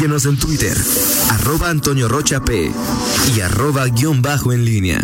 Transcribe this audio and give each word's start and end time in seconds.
Síguenos 0.00 0.24
en 0.24 0.38
Twitter, 0.38 0.74
arroba 1.28 1.68
Antonio 1.68 2.08
Rocha 2.08 2.42
P 2.42 2.72
y 3.36 3.40
arroba 3.42 3.86
guion 3.88 4.22
bajo 4.22 4.50
en 4.50 4.64
línea. 4.64 4.98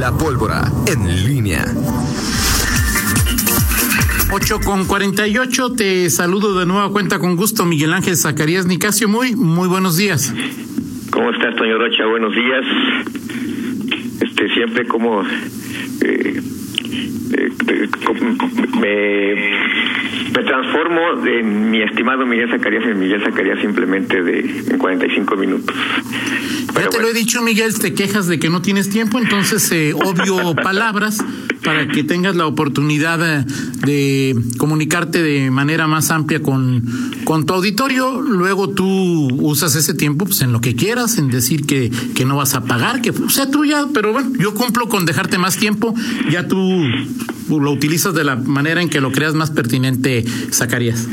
La 0.00 0.10
pólvora 0.16 0.72
en 0.86 1.26
línea. 1.26 1.66
8 4.32 4.60
con 4.64 4.86
48, 4.86 5.72
te 5.74 6.08
saludo 6.08 6.58
de 6.58 6.64
nueva 6.64 6.90
cuenta 6.90 7.18
con 7.18 7.36
gusto, 7.36 7.66
Miguel 7.66 7.92
Ángel 7.92 8.16
Zacarías 8.16 8.64
Nicasio. 8.64 9.06
Muy, 9.06 9.36
muy 9.36 9.68
buenos 9.68 9.98
días. 9.98 10.32
¿Cómo 11.10 11.30
estás, 11.30 11.54
Toño 11.56 11.76
Rocha? 11.76 12.06
Buenos 12.06 12.34
días. 12.34 12.64
Este, 14.22 14.48
siempre 14.54 14.86
como 14.86 15.20
eh, 15.20 16.40
eh, 17.36 17.88
me, 18.80 19.49
me 20.34 20.44
transformo 20.44 21.00
en 21.26 21.70
mi 21.70 21.82
estimado 21.82 22.26
Miguel 22.26 22.50
Zacarías 22.50 22.84
en 22.84 22.98
Miguel 22.98 23.22
Zacarías 23.22 23.60
simplemente 23.60 24.22
de 24.22 24.40
en 24.70 24.78
45 24.78 25.36
minutos. 25.36 25.76
Ya 26.74 26.88
te 26.88 27.00
lo 27.00 27.08
he 27.08 27.14
dicho, 27.14 27.42
Miguel, 27.42 27.78
te 27.78 27.94
quejas 27.94 28.26
de 28.26 28.38
que 28.38 28.50
no 28.50 28.62
tienes 28.62 28.88
tiempo, 28.88 29.18
entonces 29.18 29.70
eh, 29.72 29.94
obvio 29.94 30.54
palabras 30.62 31.18
para 31.64 31.88
que 31.88 32.04
tengas 32.04 32.36
la 32.36 32.46
oportunidad 32.46 33.44
de 33.84 34.36
comunicarte 34.56 35.22
de 35.22 35.50
manera 35.50 35.86
más 35.86 36.10
amplia 36.10 36.40
con, 36.40 36.84
con 37.24 37.44
tu 37.44 37.54
auditorio. 37.54 38.20
Luego 38.20 38.70
tú 38.70 39.28
usas 39.40 39.74
ese 39.74 39.94
tiempo 39.94 40.24
pues, 40.24 40.40
en 40.42 40.52
lo 40.52 40.60
que 40.60 40.74
quieras, 40.74 41.18
en 41.18 41.28
decir 41.28 41.66
que, 41.66 41.90
que 42.14 42.24
no 42.24 42.36
vas 42.36 42.54
a 42.54 42.64
pagar, 42.64 43.02
que 43.02 43.10
o 43.10 43.28
sea 43.28 43.50
tú 43.50 43.64
ya, 43.64 43.86
pero 43.92 44.12
bueno, 44.12 44.32
yo 44.38 44.54
cumplo 44.54 44.88
con 44.88 45.04
dejarte 45.04 45.38
más 45.38 45.56
tiempo, 45.56 45.94
ya 46.30 46.48
tú 46.48 46.82
lo 47.48 47.72
utilizas 47.72 48.14
de 48.14 48.24
la 48.24 48.36
manera 48.36 48.80
en 48.80 48.88
que 48.88 49.00
lo 49.00 49.12
creas 49.12 49.34
más 49.34 49.50
pertinente, 49.50 50.24
Zacarías. 50.52 51.06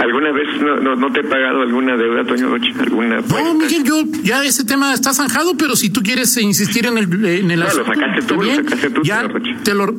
¿Alguna 0.00 0.32
vez 0.32 0.48
no, 0.62 0.96
no, 0.96 1.12
te 1.12 1.20
he 1.20 1.24
pagado 1.24 1.60
alguna 1.60 1.96
deuda, 1.96 2.24
Toño? 2.24 2.54
¿Alguna 2.80 3.20
no, 3.20 3.54
Miguel, 3.54 3.84
yo 3.84 4.02
ya 4.22 4.42
ese 4.44 4.64
tema 4.64 4.94
está 4.94 5.12
zanjado, 5.12 5.56
pero 5.58 5.76
si 5.76 5.90
tú 5.90 6.02
quieres 6.02 6.36
insistir 6.38 6.86
en 6.86 6.96
el, 6.96 7.24
en 7.24 7.50
el 7.50 7.60
no, 7.60 7.66
asunto, 7.66 7.92
lo 7.92 7.94
sacaste 7.94 8.22
tú, 8.22 8.40
bien, 8.40 8.56
lo 8.56 8.64
sacaste 8.64 8.90
tú, 8.90 9.02
ya 9.02 9.28
te 9.62 9.74
lo, 9.74 9.94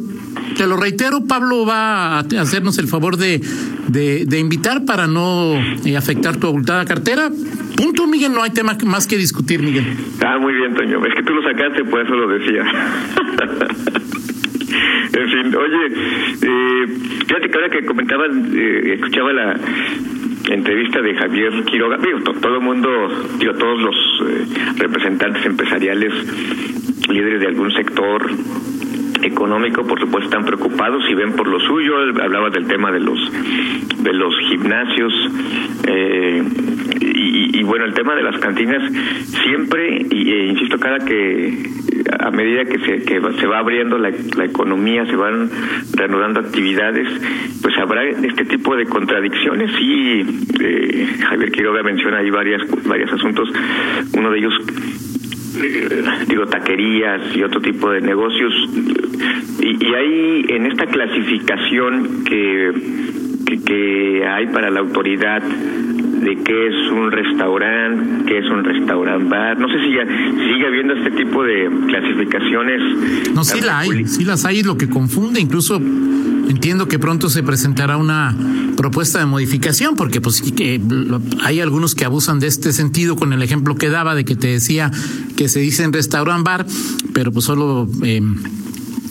te 0.57 0.65
lo 0.65 0.77
reitero, 0.77 1.25
Pablo 1.27 1.65
va 1.67 2.17
a 2.17 2.19
hacernos 2.19 2.79
el 2.79 2.87
favor 2.87 3.17
de, 3.17 3.41
de, 3.89 4.25
de 4.25 4.39
invitar 4.39 4.85
para 4.85 5.05
no 5.05 5.55
eh, 5.85 5.95
afectar 5.95 6.37
tu 6.37 6.47
abultada 6.47 6.83
cartera. 6.85 7.29
Punto, 7.77 8.07
Miguel, 8.07 8.33
no 8.33 8.41
hay 8.41 8.51
tema 8.51 8.75
más 8.85 9.05
que 9.05 9.17
discutir, 9.17 9.61
Miguel. 9.61 9.85
Ah, 10.25 10.37
muy 10.39 10.53
bien, 10.53 10.73
Toño. 10.73 11.05
Es 11.05 11.15
que 11.15 11.23
tú 11.23 11.33
lo 11.33 11.43
sacaste, 11.43 11.83
por 11.85 12.01
eso 12.01 12.13
lo 12.13 12.27
decía. 12.27 12.63
en 15.13 15.29
fin, 15.29 15.55
oye, 15.55 15.85
eh, 16.41 16.87
fíjate 17.27 17.49
que 17.49 17.55
ahora 17.55 17.69
que 17.69 17.85
comentabas, 17.85 18.29
eh, 18.53 18.93
escuchaba 18.95 19.33
la 19.33 19.55
entrevista 20.49 21.01
de 21.01 21.15
Javier 21.15 21.63
Quiroga, 21.65 21.97
todo 22.41 22.55
el 22.55 22.61
mundo, 22.61 22.89
digo, 23.39 23.53
todos 23.53 23.81
los 23.81 23.95
eh, 24.27 24.45
representantes 24.77 25.45
empresariales, 25.45 26.13
líderes 27.09 27.41
de 27.41 27.47
algún 27.47 27.71
sector, 27.71 28.29
económico, 29.23 29.83
por 29.83 29.99
supuesto, 29.99 30.29
están 30.29 30.45
preocupados 30.45 31.03
y 31.09 31.13
ven 31.13 31.33
por 31.33 31.47
lo 31.47 31.59
suyo. 31.59 31.95
Hablaba 32.21 32.49
del 32.49 32.67
tema 32.67 32.91
de 32.91 32.99
los 32.99 33.19
de 34.01 34.13
los 34.13 34.33
gimnasios 34.49 35.13
eh, 35.87 36.43
y, 36.99 37.59
y, 37.59 37.63
bueno, 37.63 37.85
el 37.85 37.93
tema 37.93 38.15
de 38.15 38.23
las 38.23 38.37
cantinas 38.39 38.81
siempre, 39.43 40.05
e 40.09 40.45
insisto, 40.47 40.79
cada 40.79 40.99
que 40.99 41.69
a 42.21 42.31
medida 42.31 42.65
que 42.65 42.79
se 42.79 43.01
se 43.01 43.47
va 43.47 43.59
abriendo 43.59 43.97
la, 43.97 44.11
la 44.37 44.45
economía, 44.45 45.05
se 45.05 45.15
van 45.15 45.49
reanudando 45.93 46.39
actividades, 46.39 47.07
pues 47.61 47.77
habrá 47.77 48.03
este 48.05 48.45
tipo 48.45 48.75
de 48.75 48.85
contradicciones 48.85 49.71
y 49.79 50.21
eh, 50.61 51.07
Javier 51.27 51.51
Quiroga 51.51 51.83
menciona 51.83 52.19
ahí 52.19 52.29
varias 52.29 52.61
varios 52.85 53.11
asuntos. 53.11 53.49
Uno 54.17 54.31
de 54.31 54.39
ellos 54.39 54.53
digo 56.27 56.45
taquerías 56.47 57.35
y 57.35 57.43
otro 57.43 57.61
tipo 57.61 57.91
de 57.91 58.01
negocios 58.01 58.53
y, 59.59 59.85
y 59.85 60.53
en 60.53 60.65
esta 60.65 60.85
clasificación 60.85 62.23
que, 62.23 62.71
que 63.65 64.25
hay 64.25 64.47
para 64.47 64.69
la 64.69 64.79
autoridad 64.79 65.43
de 66.21 66.37
qué 66.43 66.67
es 66.67 66.91
un 66.91 67.11
restaurante, 67.11 68.25
qué 68.25 68.37
es 68.37 68.45
un 68.45 68.63
restaurant 68.63 69.27
bar. 69.29 69.57
No 69.57 69.67
sé 69.67 69.79
si 69.83 69.93
ya 69.93 70.05
sigue 70.05 70.67
habiendo 70.67 70.93
este 70.93 71.11
tipo 71.11 71.43
de 71.43 71.69
clasificaciones. 71.87 73.33
No, 73.33 73.43
sí 73.43 73.61
la 73.61 73.79
hay, 73.79 74.05
sí 74.07 74.23
las 74.23 74.45
hay, 74.45 74.63
lo 74.63 74.77
que 74.77 74.87
confunde, 74.87 75.39
incluso 75.39 75.81
entiendo 76.47 76.87
que 76.87 76.99
pronto 76.99 77.29
se 77.29 77.43
presentará 77.43 77.97
una 77.97 78.35
propuesta 78.77 79.19
de 79.19 79.25
modificación, 79.25 79.95
porque 79.95 80.21
pues 80.21 80.41
que 80.41 80.79
hay 81.43 81.59
algunos 81.59 81.95
que 81.95 82.05
abusan 82.05 82.39
de 82.39 82.47
este 82.47 82.73
sentido 82.73 83.15
con 83.15 83.33
el 83.33 83.41
ejemplo 83.41 83.75
que 83.75 83.89
daba 83.89 84.15
de 84.15 84.25
que 84.25 84.35
te 84.35 84.47
decía 84.47 84.91
que 85.37 85.49
se 85.49 85.59
dice 85.59 85.83
en 85.83 85.93
restaurant 85.93 86.45
bar, 86.45 86.65
pero 87.13 87.31
pues 87.31 87.45
solo 87.45 87.87
eh, 88.03 88.21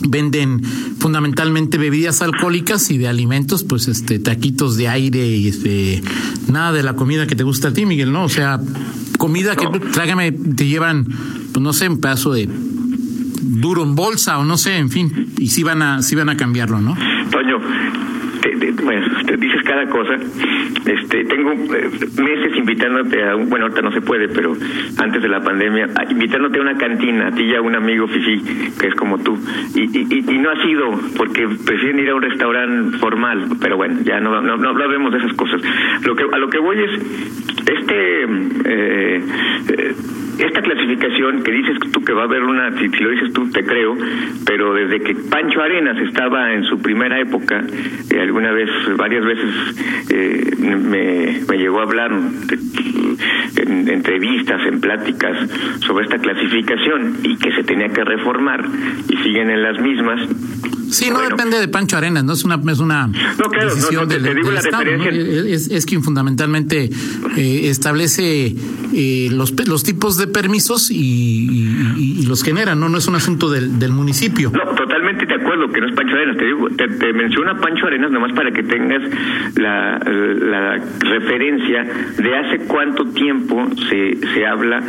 venden 0.09 0.62
fundamentalmente 0.99 1.78
bebidas 1.78 2.22
alcohólicas 2.22 2.91
y 2.91 2.99
de 2.99 3.09
alimentos, 3.09 3.65
pues 3.65 3.88
este 3.88 4.19
taquitos 4.19 4.77
de 4.77 4.88
aire 4.88 5.27
y 5.27 5.49
este 5.49 6.03
nada 6.49 6.72
de 6.72 6.83
la 6.83 6.94
comida 6.94 7.27
que 7.27 7.37
te 7.37 7.43
gusta 7.43 7.69
a 7.69 7.72
ti, 7.72 7.87
Miguel, 7.87 8.12
¿no? 8.12 8.25
O 8.25 8.28
sea, 8.28 8.61
comida 9.19 9.56
que 9.56 9.66
trágame 9.93 10.33
te 10.33 10.66
llevan 10.66 11.06
pues 11.53 11.62
no 11.62 11.72
sé, 11.72 11.88
un 11.88 12.00
pedazo 12.00 12.33
de 12.33 12.49
duro 12.49 13.83
en 13.83 13.94
bolsa 13.94 14.38
o 14.38 14.44
no 14.44 14.56
sé, 14.56 14.77
en 14.77 14.91
fin, 14.91 15.33
y 15.38 15.49
sí 15.49 15.62
van 15.62 15.83
a 15.83 16.03
sí 16.03 16.15
van 16.15 16.28
a 16.28 16.37
cambiarlo, 16.37 16.81
¿no? 16.81 16.97
Toño, 17.31 17.59
te, 18.40 18.56
te, 18.56 18.82
bueno, 18.82 19.06
te 19.26 19.36
dices 19.36 19.62
cada 19.64 19.86
cosa. 19.88 20.16
Este, 20.86 21.24
tengo 21.24 21.52
eh, 21.52 21.90
meses 22.22 22.56
invitándote 22.56 23.22
a, 23.22 23.34
bueno, 23.34 23.66
ahorita 23.66 23.82
no 23.82 23.92
se 23.92 24.00
puede, 24.00 24.28
pero 24.28 24.56
antes 24.98 25.22
de 25.22 25.28
la 25.28 25.40
pandemia, 25.40 25.88
invitándote 26.08 26.58
a 26.58 26.62
una 26.62 26.76
cantina, 26.76 27.28
a 27.28 27.32
ti 27.32 27.44
y 27.44 27.54
a 27.54 27.60
un 27.60 27.74
amigo 27.74 28.06
Fifi, 28.08 28.42
que 28.78 28.88
es 28.88 28.94
como 28.94 29.18
tú, 29.18 29.38
y, 29.74 29.82
y, 29.82 30.24
y 30.28 30.38
no 30.38 30.50
ha 30.50 30.62
sido 30.62 30.90
porque 31.16 31.46
prefieren 31.66 32.00
ir 32.00 32.10
a 32.10 32.14
un 32.14 32.22
restaurante 32.22 32.98
formal, 32.98 33.46
pero 33.60 33.76
bueno, 33.76 34.00
ya 34.02 34.20
no, 34.20 34.40
no, 34.40 34.56
no 34.56 34.74
de 35.10 35.18
esas 35.18 35.32
cosas. 35.34 35.62
Lo 36.04 36.14
que, 36.14 36.24
a 36.30 36.38
lo 36.38 36.50
que 36.50 36.58
voy 36.58 36.78
es, 36.78 36.90
este, 37.66 38.24
eh, 38.64 39.22
esta 40.38 40.62
clasificación 40.62 41.42
que 41.42 41.52
dices 41.52 41.78
tú 41.92 42.02
que 42.02 42.12
va 42.12 42.22
a 42.22 42.24
haber 42.24 42.42
una, 42.42 42.76
si, 42.78 42.88
si, 42.88 43.02
lo 43.02 43.10
dices 43.10 43.32
tú 43.32 43.50
te 43.50 43.64
creo, 43.64 43.96
pero 44.46 44.74
desde 44.74 45.00
que 45.00 45.14
Pancho 45.30 45.60
Arenas 45.60 45.98
estaba 45.98 46.52
en 46.52 46.64
su 46.64 46.80
primera 46.80 47.20
época, 47.20 47.62
eh, 48.10 48.20
alguna 48.30 48.52
vez, 48.52 48.70
varias 48.96 49.24
veces 49.24 49.50
eh, 50.08 50.54
me, 50.56 51.41
me, 51.48 51.58
llegó 51.58 51.80
a 51.80 51.82
hablar 51.82 52.12
en 52.12 53.88
entrevistas, 53.88 54.60
en 54.68 54.80
pláticas 54.80 55.50
sobre 55.80 56.04
esta 56.04 56.18
clasificación 56.18 57.16
y 57.24 57.36
que 57.36 57.50
se 57.50 57.64
tenía 57.64 57.88
que 57.88 58.04
reformar 58.04 58.64
y 59.08 59.16
siguen 59.16 59.50
en 59.50 59.62
las 59.64 59.80
mismas. 59.80 60.28
Sí, 60.90 61.08
no 61.08 61.16
bueno. 61.16 61.30
depende 61.30 61.58
de 61.58 61.68
Pancho 61.68 61.96
Arenas, 61.96 62.24
no 62.24 62.32
es 62.32 62.44
una 62.44 62.60
es 62.70 62.78
una 62.78 63.06
no, 63.06 63.50
claro, 63.50 63.74
decisión 63.74 64.08
no, 64.08 64.18
no, 64.18 64.24
del, 64.24 64.56
Estado, 64.56 64.82
es, 64.84 65.70
es, 65.70 65.86
quien 65.86 66.02
fundamentalmente 66.02 66.90
eh, 67.36 67.60
establece 67.64 68.54
eh, 68.92 69.28
los, 69.30 69.54
los 69.68 69.82
tipos 69.82 70.16
de 70.16 70.26
permisos 70.26 70.90
y, 70.90 70.96
y, 70.96 72.20
y, 72.20 72.26
los 72.26 72.42
genera, 72.42 72.74
no 72.74 72.88
no 72.88 72.98
es 72.98 73.06
un 73.06 73.14
asunto 73.14 73.50
del, 73.50 73.78
del 73.78 73.92
municipio. 73.92 74.50
No, 74.52 74.74
totalmente 74.74 75.26
de 75.26 75.34
acuerdo 75.34 75.68
que 75.72 75.80
no 75.80 75.88
es 75.88 75.94
Pancho 75.94 76.14
Arenas, 76.14 76.36
te 76.36 76.44
digo, 76.44 76.68
te, 76.70 76.88
te 76.88 77.12
menciona 77.12 77.58
Pancho 77.58 77.86
Arenas 77.86 78.10
nomás 78.10 78.32
para 78.32 78.50
que 78.50 78.62
tengas 78.62 79.02
la, 79.56 79.98
la 79.98 80.84
referencia 81.00 81.84
de 82.18 82.36
hace 82.36 82.58
cuánto 82.66 83.04
tiempo 83.06 83.68
se, 83.88 84.18
se 84.34 84.46
habla 84.46 84.82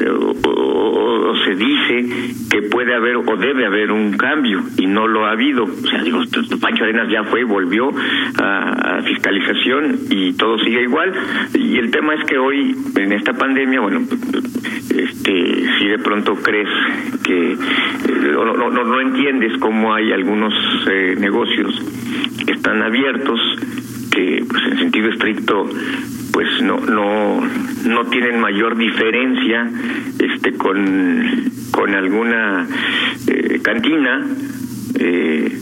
eh, 0.00 0.08
o, 0.08 0.32
o, 0.48 1.30
o 1.30 1.36
se 1.44 1.54
dice 1.54 2.32
que 2.50 2.62
puede 2.62 2.94
haber 2.94 3.16
o 3.16 3.36
debe 3.36 3.66
haber 3.66 3.90
un 3.90 4.16
cambio 4.16 4.62
y 4.78 4.86
no 4.86 5.06
lo 5.06 5.26
ha 5.26 5.32
habido. 5.32 5.41
O 5.64 5.88
sea, 5.88 6.02
digo, 6.02 6.22
Pancho 6.60 6.84
Arenas 6.84 7.08
ya 7.10 7.24
fue, 7.24 7.44
volvió 7.44 7.90
a, 8.38 9.00
fiscalización 9.04 9.98
y 10.10 10.32
todo 10.34 10.58
sigue 10.60 10.82
igual. 10.82 11.12
Y 11.54 11.78
el 11.78 11.90
tema 11.90 12.14
es 12.14 12.24
que 12.24 12.38
hoy, 12.38 12.76
en 12.96 13.12
esta 13.12 13.32
pandemia, 13.32 13.80
bueno, 13.80 14.00
este, 14.00 15.64
si 15.78 15.88
de 15.88 15.98
pronto 15.98 16.34
crees 16.36 16.68
que 17.24 17.56
no, 18.32 18.44
no, 18.44 18.70
no, 18.70 18.84
no 18.84 19.00
entiendes 19.00 19.58
cómo 19.58 19.94
hay 19.94 20.12
algunos 20.12 20.54
eh, 20.88 21.16
negocios 21.18 21.74
que 22.46 22.52
están 22.52 22.82
abiertos 22.82 23.40
que 24.10 24.44
pues 24.48 24.62
en 24.64 24.78
sentido 24.78 25.08
estricto 25.08 25.68
pues 26.32 26.48
no 26.62 26.78
no 26.80 27.40
no 27.86 28.04
tienen 28.06 28.40
mayor 28.40 28.76
diferencia 28.76 29.70
este 30.18 30.52
con 30.52 31.50
con 31.70 31.94
alguna 31.94 32.66
eh, 33.26 33.60
cantina 33.62 34.26
eh, 35.02 35.58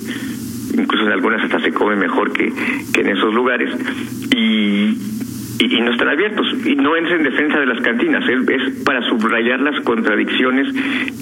incluso 0.78 1.06
en 1.06 1.12
algunas 1.12 1.42
hasta 1.42 1.60
se 1.60 1.72
come 1.72 1.96
mejor 1.96 2.32
que, 2.32 2.52
que 2.92 3.00
en 3.00 3.08
esos 3.08 3.34
lugares. 3.34 3.75
Y, 4.34 4.96
y, 5.58 5.76
y, 5.76 5.81
no 5.82 5.92
están 5.92 6.08
abiertos. 6.08 6.46
Y 6.64 6.75
no 6.76 6.96
es 6.96 7.10
en 7.10 7.22
defensa 7.22 7.58
de 7.58 7.66
las 7.66 7.81
cantinas 7.81 8.25
es, 8.28 8.48
es, 8.48 8.82
para 8.84 9.02
subrayar 9.08 9.60
las 9.60 9.81
contradicciones 9.82 10.69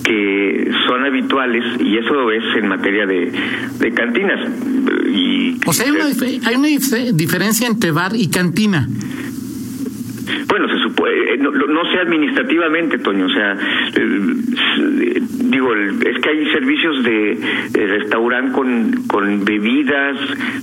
que 0.05 0.71
son 0.87 1.05
habituales 1.05 1.65
y 1.81 1.99
eso 1.99 2.31
es 2.31 2.45
en 2.57 2.69
materia 2.69 3.07
de, 3.07 3.33
de 3.79 3.93
cantinas. 3.93 4.49
Y 5.13 5.59
O 5.67 5.73
sea, 5.73 5.87
hay 5.87 5.93
una, 5.93 6.07
hay 6.07 6.57
una 6.57 6.69
diferencia 7.13 7.67
entre 7.67 7.91
bar 7.91 8.13
y 8.15 8.29
cantina. 8.31 8.89
Bueno, 10.47 10.69
se 10.69 10.79
supone, 10.99 11.35
eh, 11.35 11.37
no, 11.39 11.51
no, 11.51 11.85
sé 11.91 11.99
administrativamente, 11.99 12.99
Toño, 12.99 13.27
o 13.27 13.31
sea, 13.31 13.57
eh, 13.95 15.21
digo, 15.45 15.75
es 15.75 16.21
que 16.21 16.29
hay 16.29 16.51
servicios 16.51 17.03
de, 17.05 17.39
restaurante 17.73 18.53
con, 18.53 18.93
con 19.07 19.45
bebidas, 19.45 20.17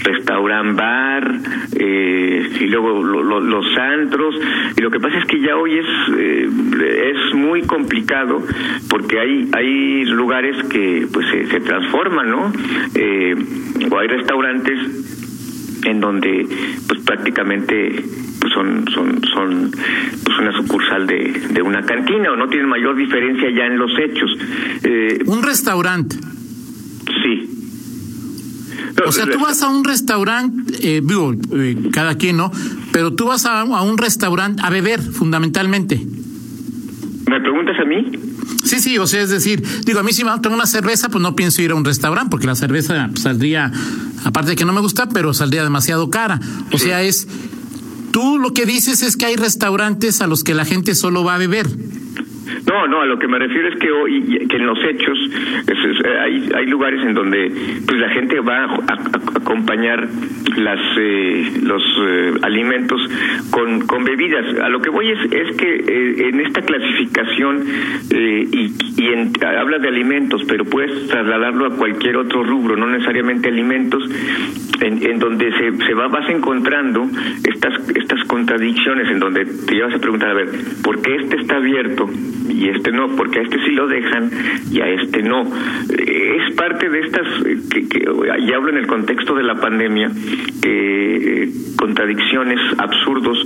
restaurant 0.04 0.78
bar, 0.78 1.32
eh, 1.78 2.50
y 2.60 2.68
luego 2.68 3.04
los 3.04 3.78
antros, 3.78 4.36
y 4.78 4.82
lo 4.82 4.92
que 4.92 5.00
pasa 5.00 5.18
es 5.20 5.26
que 5.26 5.40
ya 5.40 5.56
hoy 5.56 5.80
es, 5.80 5.88
es 6.18 7.34
muy 7.36 7.62
complicado 7.64 8.42
porque 8.90 9.20
hay, 9.20 9.50
hay 9.54 10.06
lugares 10.06 10.64
que 10.68 11.08
pues 11.12 11.28
se, 11.30 11.48
se 11.48 11.60
transforman, 11.62 12.30
¿no? 12.30 12.54
o 13.92 14.00
hay 14.00 14.08
restaurantes 14.08 14.80
en 15.86 16.00
donde 16.00 16.48
pues 16.88 17.02
prácticamente 17.02 18.04
pues 18.46 18.54
son 18.54 18.86
son 18.94 19.22
son 19.34 19.72
pues 19.72 20.40
una 20.40 20.52
sucursal 20.52 21.08
de, 21.08 21.32
de 21.50 21.62
una 21.64 21.82
cantina 21.82 22.32
o 22.32 22.36
no 22.36 22.48
tienen 22.48 22.70
mayor 22.70 22.96
diferencia 22.96 23.50
ya 23.50 23.66
en 23.66 23.80
los 23.80 23.92
hechos 23.98 24.30
eh, 24.84 25.20
un 25.26 25.42
restaurante 25.42 26.16
sí 27.24 27.50
o 29.08 29.12
sea, 29.12 29.26
tú 29.26 29.40
vas 29.40 29.62
a 29.62 29.68
un 29.68 29.84
restaurante, 29.84 30.74
eh, 30.82 31.02
digo, 31.04 31.34
eh, 31.54 31.90
cada 31.92 32.16
quien, 32.16 32.38
¿no? 32.38 32.50
Pero 32.94 33.14
tú 33.14 33.26
vas 33.26 33.46
a, 33.46 33.62
a 33.62 33.82
un 33.82 33.98
restaurante 33.98 34.62
a 34.64 34.70
beber, 34.70 35.02
fundamentalmente. 35.02 36.02
¿Me 37.28 37.42
preguntas 37.42 37.76
a 37.78 37.86
mí? 37.86 38.12
Sí, 38.64 38.80
sí, 38.80 38.98
o 38.98 39.06
sea, 39.06 39.22
es 39.22 39.30
decir, 39.30 39.64
digo, 39.86 40.00
a 40.00 40.04
mí 40.04 40.14
si 40.14 40.24
me 40.24 40.32
tomo 40.40 40.56
una 40.56 40.66
cerveza, 40.66 41.10
pues 41.10 41.22
no 41.22 41.36
pienso 41.36 41.62
ir 41.62 41.72
a 41.72 41.76
un 41.76 41.84
restaurante, 41.84 42.30
porque 42.30 42.48
la 42.48 42.56
cerveza 42.56 43.10
saldría, 43.16 43.72
aparte 44.24 44.52
de 44.52 44.56
que 44.56 44.66
no 44.66 44.74
me 44.74 44.82
gusta, 44.82 45.10
pero 45.10 45.34
saldría 45.34 45.64
demasiado 45.64 46.10
cara. 46.10 46.40
O 46.72 46.78
sea, 46.78 47.04
es, 47.04 47.28
tú 48.16 48.40
lo 48.40 48.54
que 48.54 48.66
dices 48.66 49.02
es 49.02 49.18
que 49.18 49.26
hay 49.26 49.36
restaurantes 49.36 50.22
a 50.22 50.28
los 50.28 50.46
que 50.46 50.54
la 50.54 50.64
gente 50.64 50.96
solo 50.96 51.26
va 51.26 51.36
a 51.36 51.38
beber. 51.38 51.68
No, 52.68 52.88
no, 52.88 53.02
a 53.02 53.06
lo 53.06 53.18
que 53.18 53.28
me 53.28 53.40
refiero 53.40 53.70
es 53.70 53.76
que 53.78 53.92
hoy, 53.92 54.48
que 54.48 54.58
en 54.58 54.66
los 54.66 54.78
hechos, 54.84 55.18
hay, 56.22 56.50
hay 56.56 56.66
lugares 56.68 57.04
en 57.04 57.14
donde 57.14 57.52
pues 57.86 58.00
la 58.00 58.10
gente 58.10 58.40
va 58.40 58.66
a, 58.66 59.00
acompañar 59.36 60.08
las 60.58 60.80
eh, 60.98 61.52
los 61.62 61.84
eh, 62.02 62.34
alimentos 62.42 63.02
con, 63.52 63.82
con 63.88 64.04
bebidas. 64.04 64.46
A 64.62 64.70
lo 64.70 64.82
que 64.82 64.90
voy 64.90 65.10
es, 65.10 65.32
es 65.32 65.56
que 65.58 65.76
eh, 65.76 66.30
en 66.30 66.40
esta 66.42 66.62
clasificación 66.62 67.64
y, 68.12 68.74
y 68.98 69.08
en, 69.08 69.32
habla 69.44 69.80
de 69.80 69.88
alimentos, 69.88 70.44
pero 70.48 70.66
puedes 70.66 71.08
trasladarlo 71.08 71.68
a 71.68 71.78
cualquier 71.78 72.18
otro 72.18 72.44
rubro, 72.44 72.76
no 72.76 72.88
necesariamente 72.88 73.50
alimentos, 73.50 74.04
en, 74.82 75.06
en 75.06 75.20
donde 75.20 75.52
se, 75.52 75.86
se 75.86 75.94
va 75.94 76.08
vas 76.08 76.30
encontrando 76.30 77.08
estas 77.44 77.90
estas 77.96 78.24
contradicciones, 78.26 79.10
en 79.10 79.20
donde 79.20 79.46
te 79.46 79.76
llevas 79.76 79.96
a 79.96 80.00
preguntar, 80.00 80.30
a 80.30 80.34
ver, 80.34 80.50
¿por 80.84 81.02
qué 81.02 81.16
este 81.16 81.38
está 81.38 81.58
abierto? 81.58 82.10
Y 82.50 82.70
este 82.70 82.92
no, 82.92 83.16
porque 83.16 83.40
a 83.40 83.42
este 83.44 83.58
sí 83.66 83.72
lo 83.72 83.88
dejan 83.88 84.32
y 84.72 84.82
a 84.82 84.88
este 84.88 85.22
no. 85.24 85.44
Es 85.90 86.56
parte 86.56 86.90
de 86.90 87.00
estas, 87.00 87.28
que, 87.70 87.88
que 87.88 88.06
ya 88.48 88.56
hablo 88.56 88.70
en 88.70 88.78
el 88.78 88.88
contexto 88.88 89.36
de 89.36 89.44
la 89.44 89.56
pandemia, 89.56 90.12
eh, 90.64 91.50
contradicciones, 91.78 92.60
absurdos 92.78 93.38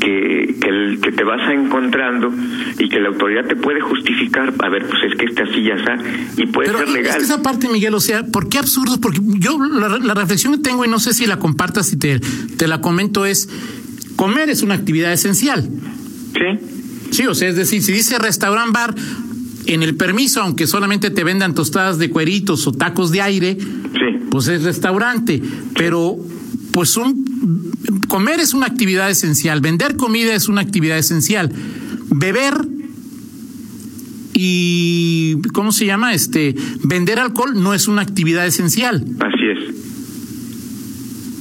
que, 0.00 0.56
que, 0.60 0.98
que, 1.00 1.12
te 1.12 1.24
vas 1.24 1.50
encontrando 1.50 2.32
y 2.78 2.88
que 2.88 3.00
la 3.00 3.08
autoridad 3.08 3.46
te 3.46 3.56
puede 3.56 3.80
justificar, 3.80 4.52
a 4.58 4.68
ver, 4.68 4.86
pues 4.86 5.02
es 5.04 5.18
que 5.18 5.26
este 5.26 5.42
así 5.42 5.62
ya 5.62 5.74
está, 5.74 5.96
y 6.36 6.46
puede 6.46 6.70
ser 6.70 6.88
legal. 6.88 7.06
Es 7.06 7.16
que 7.16 7.22
esa 7.22 7.42
parte, 7.42 7.68
Miguel, 7.68 7.94
o 7.94 8.00
sea, 8.00 8.24
¿por 8.24 8.48
qué 8.48 8.58
absurdos? 8.58 8.98
Porque 8.98 9.20
yo 9.38 9.58
la, 9.62 9.98
la 9.98 10.14
reflexión 10.14 10.54
que 10.54 10.60
tengo, 10.60 10.84
y 10.84 10.88
no 10.88 10.98
sé 10.98 11.14
si 11.14 11.26
la 11.26 11.38
compartas 11.38 11.92
y 11.92 11.98
te, 11.98 12.20
te 12.20 12.66
la 12.66 12.80
comento, 12.80 13.26
es 13.26 13.48
comer 14.16 14.48
es 14.50 14.62
una 14.62 14.74
actividad 14.74 15.12
esencial. 15.12 15.68
Sí 16.34 16.75
Sí, 17.10 17.26
o 17.26 17.34
sea, 17.34 17.48
es 17.48 17.56
decir, 17.56 17.82
si 17.82 17.92
dice 17.92 18.18
restaurant 18.18 18.72
bar, 18.72 18.94
en 19.66 19.82
el 19.82 19.96
permiso, 19.96 20.40
aunque 20.40 20.66
solamente 20.66 21.10
te 21.10 21.24
vendan 21.24 21.54
tostadas 21.54 21.98
de 21.98 22.10
cueritos 22.10 22.66
o 22.66 22.72
tacos 22.72 23.10
de 23.10 23.20
aire, 23.20 23.58
pues 24.30 24.48
es 24.48 24.62
restaurante. 24.62 25.42
Pero, 25.74 26.16
pues 26.72 26.96
un 26.96 27.72
comer 28.08 28.40
es 28.40 28.54
una 28.54 28.66
actividad 28.66 29.10
esencial, 29.10 29.60
vender 29.60 29.96
comida 29.96 30.34
es 30.34 30.48
una 30.48 30.60
actividad 30.60 30.98
esencial, 30.98 31.52
beber 32.10 32.54
y 34.34 35.40
¿cómo 35.52 35.72
se 35.72 35.86
llama? 35.86 36.12
Este, 36.12 36.54
vender 36.82 37.18
alcohol 37.18 37.60
no 37.60 37.74
es 37.74 37.88
una 37.88 38.02
actividad 38.02 38.46
esencial. 38.46 39.04
Así 39.18 39.46
es. 39.46 39.74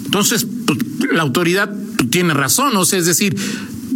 Entonces, 0.06 0.48
pues, 0.66 0.80
la 1.12 1.22
autoridad 1.22 1.76
tiene 2.10 2.34
razón, 2.34 2.76
o 2.78 2.86
sea, 2.86 3.00
es 3.00 3.06
decir, 3.06 3.36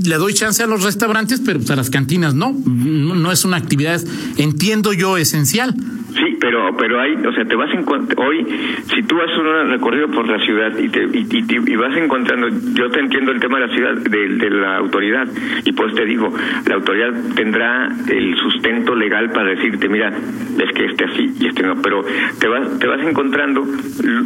le 0.03 0.15
doy 0.15 0.33
chance 0.33 0.63
a 0.63 0.67
los 0.67 0.83
restaurantes, 0.83 1.41
pero 1.45 1.59
pues, 1.59 1.71
a 1.71 1.75
las 1.75 1.89
cantinas 1.89 2.33
no. 2.33 2.53
No 2.65 3.31
es 3.31 3.45
una 3.45 3.57
actividad, 3.57 4.01
entiendo 4.37 4.93
yo, 4.93 5.17
esencial. 5.17 5.73
Sí, 6.13 6.37
pero 6.39 6.75
pero 6.77 6.99
hay, 6.99 7.13
o 7.13 7.31
sea, 7.33 7.45
te 7.45 7.55
vas 7.55 7.69
hoy 8.17 8.45
si 8.93 9.03
tú 9.03 9.15
vas 9.15 9.29
un 9.37 9.69
recorrido 9.69 10.09
por 10.09 10.27
la 10.27 10.39
ciudad 10.43 10.77
y 10.77 10.89
te 10.89 11.03
y, 11.03 11.75
vas 11.75 11.95
encontrando, 11.95 12.47
yo 12.73 12.89
te 12.89 12.99
entiendo 12.99 13.31
el 13.31 13.39
tema 13.39 13.59
de 13.59 13.67
la 13.67 13.73
ciudad 13.73 13.93
de, 13.95 14.49
la 14.49 14.77
autoridad 14.77 15.27
y 15.63 15.71
pues 15.73 15.93
te 15.93 16.05
digo, 16.05 16.33
la 16.67 16.75
autoridad 16.75 17.13
tendrá 17.35 17.89
el 18.07 18.35
sustento 18.37 18.95
legal 18.95 19.31
para 19.31 19.49
decirte, 19.49 19.87
mira, 19.87 20.09
es 20.09 20.71
que 20.73 20.85
este 20.85 21.05
así 21.05 21.33
y 21.39 21.47
este 21.47 21.63
no, 21.63 21.81
pero 21.81 22.03
te 22.39 22.47
vas 22.47 22.79
te 22.79 22.87
vas 22.87 23.01
encontrando 23.01 23.65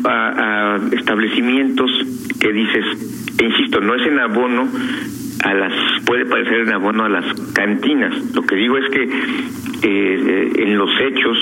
a, 0.05 0.75
a 0.75 0.79
establecimientos 0.93 1.91
que 2.39 2.51
dices, 2.53 2.85
e 3.37 3.45
insisto, 3.45 3.81
no 3.81 3.95
es 3.95 4.07
en 4.07 4.19
abono 4.19 4.67
a 5.44 5.53
las 5.53 5.74
puede 6.06 6.25
parecer 6.25 6.62
en 6.62 6.74
abono 6.74 7.06
a 7.06 7.09
las 7.09 7.25
cantinas. 7.53 8.13
Lo 8.33 8.41
que 8.44 8.56
digo 8.56 8.77
es 8.77 8.89
que 8.91 9.03
eh, 9.83 10.51
en 10.57 10.77
los 10.77 10.89
hechos 11.00 11.38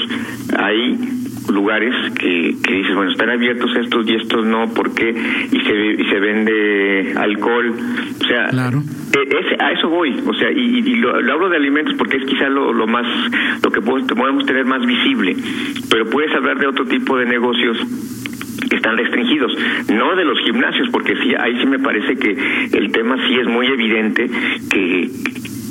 hay 0.58 1.21
lugares 1.52 1.94
que, 2.14 2.56
que 2.64 2.74
dices, 2.74 2.96
bueno, 2.96 3.12
están 3.12 3.30
abiertos 3.30 3.72
estos 3.76 4.08
y 4.10 4.16
estos 4.16 4.46
no, 4.46 4.74
¿por 4.74 4.94
qué? 4.94 5.10
Y 5.52 5.60
se, 5.60 6.02
y 6.02 6.06
se 6.10 6.20
vende 6.20 7.14
alcohol. 7.18 7.74
O 8.22 8.26
sea, 8.26 8.50
e, 8.50 9.64
a 9.64 9.72
eso 9.72 9.90
voy. 9.90 10.20
O 10.26 10.34
sea, 10.34 10.52
y, 10.52 10.96
lo, 10.96 11.16
hablo 11.16 11.50
de 11.50 11.58
alimentos 11.58 11.96
porque 11.98 12.18
es 12.18 12.26
quizá 12.26 12.50
lo, 12.50 12.74
lo 12.74 12.88
más, 12.88 13.06
lo 13.64 13.72
que 13.72 13.82
podemos 13.82 14.46
tener 14.46 14.66
más 14.66 14.86
visible. 14.86 15.36
Pero 15.90 16.10
puedes 16.10 16.34
hablar 16.36 16.60
de 16.60 16.68
otro 16.68 16.86
tipo 16.86 17.18
de 17.18 17.26
negocios 17.26 17.78
que 18.70 18.78
están 18.78 18.96
restringidos, 18.98 19.52
no 19.94 20.16
de 20.16 20.24
los 20.24 20.40
gimnasios, 20.40 20.88
porque 20.92 21.16
sí, 21.18 21.34
ahí 21.38 21.60
sí 21.60 21.66
me 21.66 21.80
parece 21.80 22.16
que 22.16 22.32
el 22.72 22.92
tema 22.92 23.18
sí 23.28 23.36
es 23.36 23.48
muy 23.48 23.68
evidente 23.68 24.30
que 24.72 25.10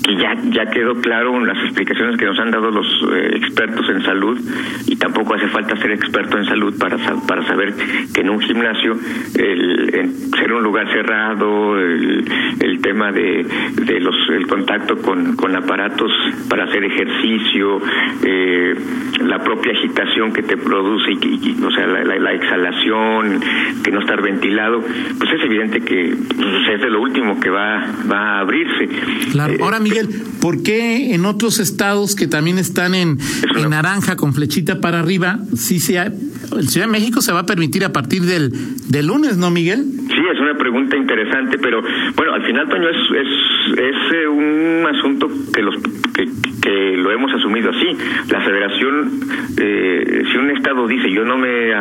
que 0.03 0.17
ya 0.17 0.35
ya 0.51 0.67
quedó 0.67 0.95
claro 1.01 1.37
en 1.37 1.47
las 1.47 1.59
explicaciones 1.65 2.17
que 2.17 2.25
nos 2.25 2.39
han 2.39 2.51
dado 2.51 2.71
los 2.71 2.87
eh, 3.13 3.31
expertos 3.37 3.89
en 3.91 4.03
salud 4.03 4.39
y 4.87 4.97
tampoco 4.97 5.35
hace 5.35 5.49
falta 5.49 5.77
ser 5.77 5.93
experto 5.93 6.39
en 6.39 6.45
salud 6.45 6.79
para 6.79 6.97
para 7.27 7.47
saber 7.47 7.75
que 8.15 8.21
en 8.21 8.31
un 8.31 8.41
gimnasio 8.41 8.97
el, 9.37 10.31
ser 10.39 10.53
un 10.53 10.63
lugar 10.63 10.91
cerrado 10.93 11.79
el, 11.79 12.25
el 12.61 12.81
tema 12.81 13.13
de, 13.13 13.47
de 13.75 14.01
los 14.01 14.15
el 14.31 14.47
contacto 14.47 14.97
con, 14.99 15.37
con 15.37 15.55
aparatos 15.57 16.13
para 16.49 16.65
hacer 16.65 16.85
ejercicio 16.85 17.81
eh, 18.25 18.75
la 19.21 19.39
propia 19.43 19.73
agitación 19.73 20.33
que 20.33 20.43
te 20.43 20.57
produce 20.57 21.13
y, 21.13 21.57
o 21.63 21.71
sea 21.71 21.87
la, 21.87 22.05
la, 22.05 22.33
exhalación 22.33 23.41
que 23.83 23.91
no 23.91 24.01
estar 24.01 24.23
ventilado 24.23 24.81
pues 24.81 25.33
es 25.33 25.45
evidente 25.45 25.81
que 25.81 26.15
pues, 26.37 26.69
es 26.75 26.81
de 26.81 26.91
lo 26.91 27.01
último 27.03 27.39
que 27.41 27.51
va 27.51 27.87
va 28.11 28.37
a 28.37 28.41
abrirse. 28.41 28.89
Claro. 29.33 29.55
Ahora 29.61 29.79
eh, 29.79 29.81
Miguel, 29.91 30.09
¿por 30.41 30.63
qué 30.63 31.15
en 31.15 31.27
otros 31.27 31.59
estados 31.59 32.15
que 32.15 32.29
también 32.29 32.59
están 32.59 32.95
en, 32.95 33.19
en 33.57 33.71
naranja 33.71 34.17
con 34.17 34.33
flechita 34.33 34.81
para 34.81 35.01
arriba, 35.01 35.41
sí 35.57 35.81
se 35.81 35.99
el 35.99 36.69
Ciudad 36.69 36.87
de 36.87 36.93
México 36.93 37.21
se 37.21 37.33
va 37.33 37.41
a 37.41 37.47
permitir 37.47 37.85
a 37.85 37.93
partir 37.93 38.23
del, 38.23 38.53
del 38.89 39.07
lunes, 39.07 39.37
¿no, 39.37 39.51
Miguel? 39.51 39.85
Sí, 40.09 40.23
es 40.33 40.41
una 40.41 40.57
pregunta 40.57 40.97
interesante, 40.97 41.59
pero 41.59 41.83
bueno, 42.17 42.33
al 42.35 42.45
final, 42.45 42.69
Toño, 42.69 42.89
es, 42.89 42.97
es, 42.97 43.29
es 43.73 44.13
eh, 44.15 44.29
un 44.29 44.87
asunto 44.87 45.29
que 45.53 45.63
los 45.63 45.77
que, 46.15 46.97
lo 46.97 47.11
hemos 47.11 47.33
asumido 47.33 47.71
así. 47.71 47.97
La 48.31 48.41
federación, 48.43 49.11
eh, 49.59 50.23
si 50.31 50.39
un 50.39 50.51
estado 50.51 50.87
dice 50.87 51.11
yo 51.11 51.25
no 51.25 51.39
me, 51.39 51.73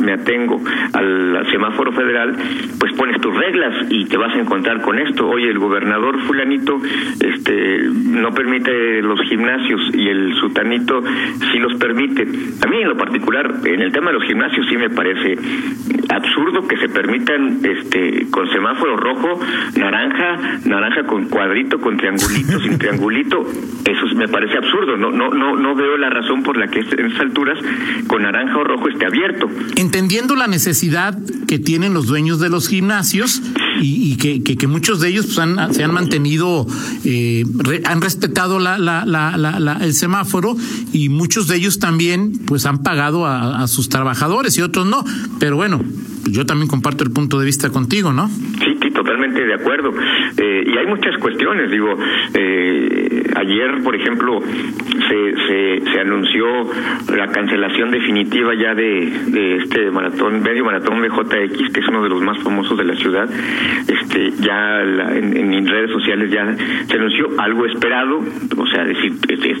me 0.00 0.12
atengo 0.12 0.60
al, 0.92 1.46
semáforo 1.50 1.92
federal, 1.92 2.34
pues 2.78 2.92
pones 2.94 3.20
tus 3.20 3.34
reglas 3.36 3.86
y 3.90 4.06
te 4.06 4.16
vas 4.16 4.34
a 4.34 4.38
encontrar 4.38 4.80
con 4.82 4.98
esto. 4.98 5.28
Oye, 5.28 5.50
el 5.50 5.58
gobernador 5.58 6.20
fulanito 6.22 6.80
este, 7.20 7.80
no 7.92 8.30
permite 8.32 9.02
los 9.02 9.20
gimnasios 9.22 9.80
y 9.94 10.08
el 10.08 10.34
sutanito 10.36 11.02
sí 11.50 11.58
los 11.58 11.74
permite. 11.74 12.22
A 12.22 12.68
mí 12.68 12.76
en 12.80 12.88
lo 12.88 12.96
particular, 12.96 13.52
en 13.64 13.82
el 13.82 13.92
tema 13.92 14.12
de 14.12 14.18
los 14.18 14.24
gimnasios 14.24 14.66
sí 14.68 14.76
me 14.76 14.90
parece 14.90 15.36
absurdo 16.08 16.66
que 16.68 16.76
se 16.76 16.88
permitan 16.88 17.58
este 17.64 18.26
con 18.30 18.48
semáforo 18.50 18.96
rojo, 18.96 19.40
naranja, 19.76 20.58
naranja 20.64 21.04
con 21.04 21.21
cuadrito, 21.28 21.80
con 21.80 21.96
triangulito, 21.96 22.60
sin 22.60 22.78
triangulito. 22.78 23.42
Eso 23.84 24.16
me 24.16 24.28
parece 24.28 24.56
absurdo. 24.56 24.96
No, 24.96 25.10
no, 25.10 25.30
no, 25.30 25.56
no 25.56 25.74
veo 25.74 25.96
la 25.96 26.10
razón 26.10 26.42
por 26.42 26.56
la 26.56 26.68
que 26.68 26.80
en 26.80 27.06
esas 27.06 27.20
alturas 27.20 27.58
con 28.06 28.22
naranja 28.22 28.56
o 28.56 28.64
rojo 28.64 28.88
esté 28.88 29.06
abierto. 29.06 29.48
Entendiendo 29.76 30.36
la 30.36 30.46
necesidad 30.46 31.18
que 31.46 31.58
tienen 31.58 31.94
los 31.94 32.06
dueños 32.06 32.40
de 32.40 32.48
los 32.48 32.68
gimnasios 32.68 33.42
y, 33.80 34.16
que, 34.16 34.42
que, 34.42 34.66
muchos 34.66 35.00
de 35.00 35.08
ellos 35.08 35.26
pues, 35.26 35.38
han, 35.38 35.74
se 35.74 35.82
han 35.82 35.92
mantenido, 35.92 36.66
eh, 37.04 37.44
han 37.84 38.00
respetado 38.00 38.58
la, 38.58 38.78
la, 38.78 39.04
la, 39.04 39.78
el 39.80 39.92
semáforo 39.92 40.56
y 40.92 41.08
muchos 41.08 41.48
de 41.48 41.56
ellos 41.56 41.78
también 41.78 42.32
pues 42.46 42.66
han 42.66 42.82
pagado 42.82 43.26
a, 43.26 43.62
a 43.62 43.66
sus 43.66 43.88
trabajadores 43.88 44.56
y 44.58 44.62
otros 44.62 44.86
no. 44.86 45.04
Pero 45.38 45.56
bueno, 45.56 45.80
yo 46.30 46.46
también 46.46 46.68
comparto 46.68 47.04
el 47.04 47.10
punto 47.10 47.38
de 47.38 47.46
vista 47.46 47.70
contigo, 47.70 48.12
¿no? 48.12 48.28
Sí 48.28 48.71
totalmente 49.12 49.44
de 49.44 49.54
acuerdo. 49.54 49.92
Eh, 50.38 50.64
y 50.66 50.78
hay 50.78 50.86
muchas 50.86 51.16
cuestiones, 51.18 51.70
digo, 51.70 51.94
eh, 52.34 53.01
ayer, 53.36 53.82
por 53.82 53.94
ejemplo, 53.94 54.40
se, 54.42 56.00
anunció 56.00 56.46
la 57.16 57.28
cancelación 57.28 57.90
definitiva 57.90 58.54
ya 58.54 58.74
de, 58.74 59.12
de 59.28 59.56
este 59.58 59.90
maratón, 59.90 60.42
medio 60.42 60.64
maratón 60.64 61.00
de 61.00 61.08
JX, 61.08 61.72
que 61.72 61.80
es 61.80 61.88
uno 61.88 62.02
de 62.02 62.08
los 62.08 62.22
más 62.22 62.38
famosos 62.42 62.76
de 62.76 62.84
la 62.84 62.96
ciudad. 62.96 63.28
Este, 63.86 64.32
ya 64.40 64.82
en, 64.82 65.36
en, 65.36 65.66
redes 65.66 65.92
sociales 65.92 66.30
ya 66.30 66.54
se 66.86 66.96
anunció 66.96 67.28
algo 67.38 67.66
esperado, 67.66 68.18
o 68.56 68.66
sea, 68.66 68.84
decir, 68.84 69.12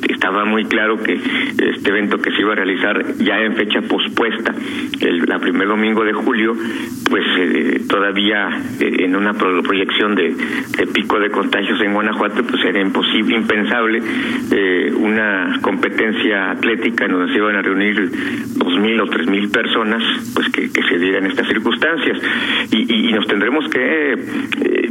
estaba 0.08 0.44
muy 0.44 0.64
claro 0.64 0.98
que 1.02 1.14
este 1.14 1.90
evento 1.90 2.18
que 2.18 2.32
se 2.32 2.40
iba 2.40 2.52
a 2.52 2.56
realizar 2.56 3.04
ya 3.18 3.38
en 3.40 3.54
fecha 3.54 3.80
pospuesta, 3.82 4.52
el 5.00 5.22
la 5.32 5.38
primer 5.38 5.68
domingo 5.68 6.04
de 6.04 6.12
julio, 6.12 6.54
pues 7.08 7.24
eh, 7.38 7.80
todavía 7.88 8.48
eh, 8.80 9.04
en 9.04 9.16
una 9.16 9.32
proyección 9.32 10.14
de, 10.14 10.34
pico 10.92 11.18
de 11.18 11.30
contagios 11.30 11.80
en 11.80 11.94
Guanajuato, 11.94 12.42
pues 12.44 12.62
era 12.64 12.80
imposible, 12.80 13.41
impensable 13.42 14.00
eh, 14.50 14.92
una 14.96 15.58
competencia 15.60 16.50
atlética 16.50 17.04
en 17.06 17.12
donde 17.12 17.32
se 17.32 17.38
iban 17.38 17.56
a 17.56 17.62
reunir 17.62 18.10
dos 18.56 18.78
mil 18.78 19.00
o 19.00 19.06
tres 19.06 19.26
mil 19.28 19.48
personas, 19.50 20.02
pues 20.34 20.48
que, 20.50 20.68
se 20.68 20.98
dieran 20.98 21.26
estas 21.26 21.46
circunstancias. 21.48 22.18
Y, 22.70 23.08
y, 23.08 23.12
nos 23.12 23.26
tendremos 23.26 23.68
que 23.68 24.16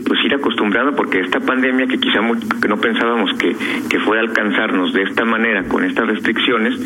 pues 0.06 0.26
ir 0.26 0.34
acostumbrando 0.36 0.96
porque 0.96 1.20
esta 1.22 1.40
pandemia 1.40 1.88
que 1.88 1.98
quizá 1.98 2.20
que 2.62 2.68
no 2.68 2.78
pensábamos 2.78 3.32
que, 3.38 3.56
que 3.90 4.00
fuera 4.00 4.22
a 4.22 4.26
alcanzarnos 4.26 4.94
de 4.94 5.04
esta 5.04 5.26
manera, 5.26 5.64
con 5.64 5.84
estas 5.84 6.08
restricciones, 6.08 6.78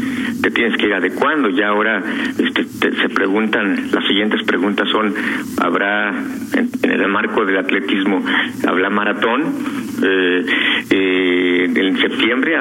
te 0.41 0.51
tienes 0.51 0.77
que 0.77 0.87
ir 0.87 0.93
adecuando. 0.93 1.49
Ya 1.49 1.69
ahora 1.69 2.03
este, 2.37 2.65
se 2.95 3.09
preguntan, 3.09 3.89
las 3.91 4.05
siguientes 4.07 4.43
preguntas 4.43 4.87
son, 4.89 5.13
¿habrá 5.59 6.09
en, 6.53 6.91
el 6.91 7.07
marco 7.07 7.45
del 7.45 7.57
atletismo, 7.57 8.23
habrá 8.67 8.89
maratón? 8.89 9.43
Eh, 10.03 10.45
eh, 10.89 11.14
septiembre, 12.15 12.55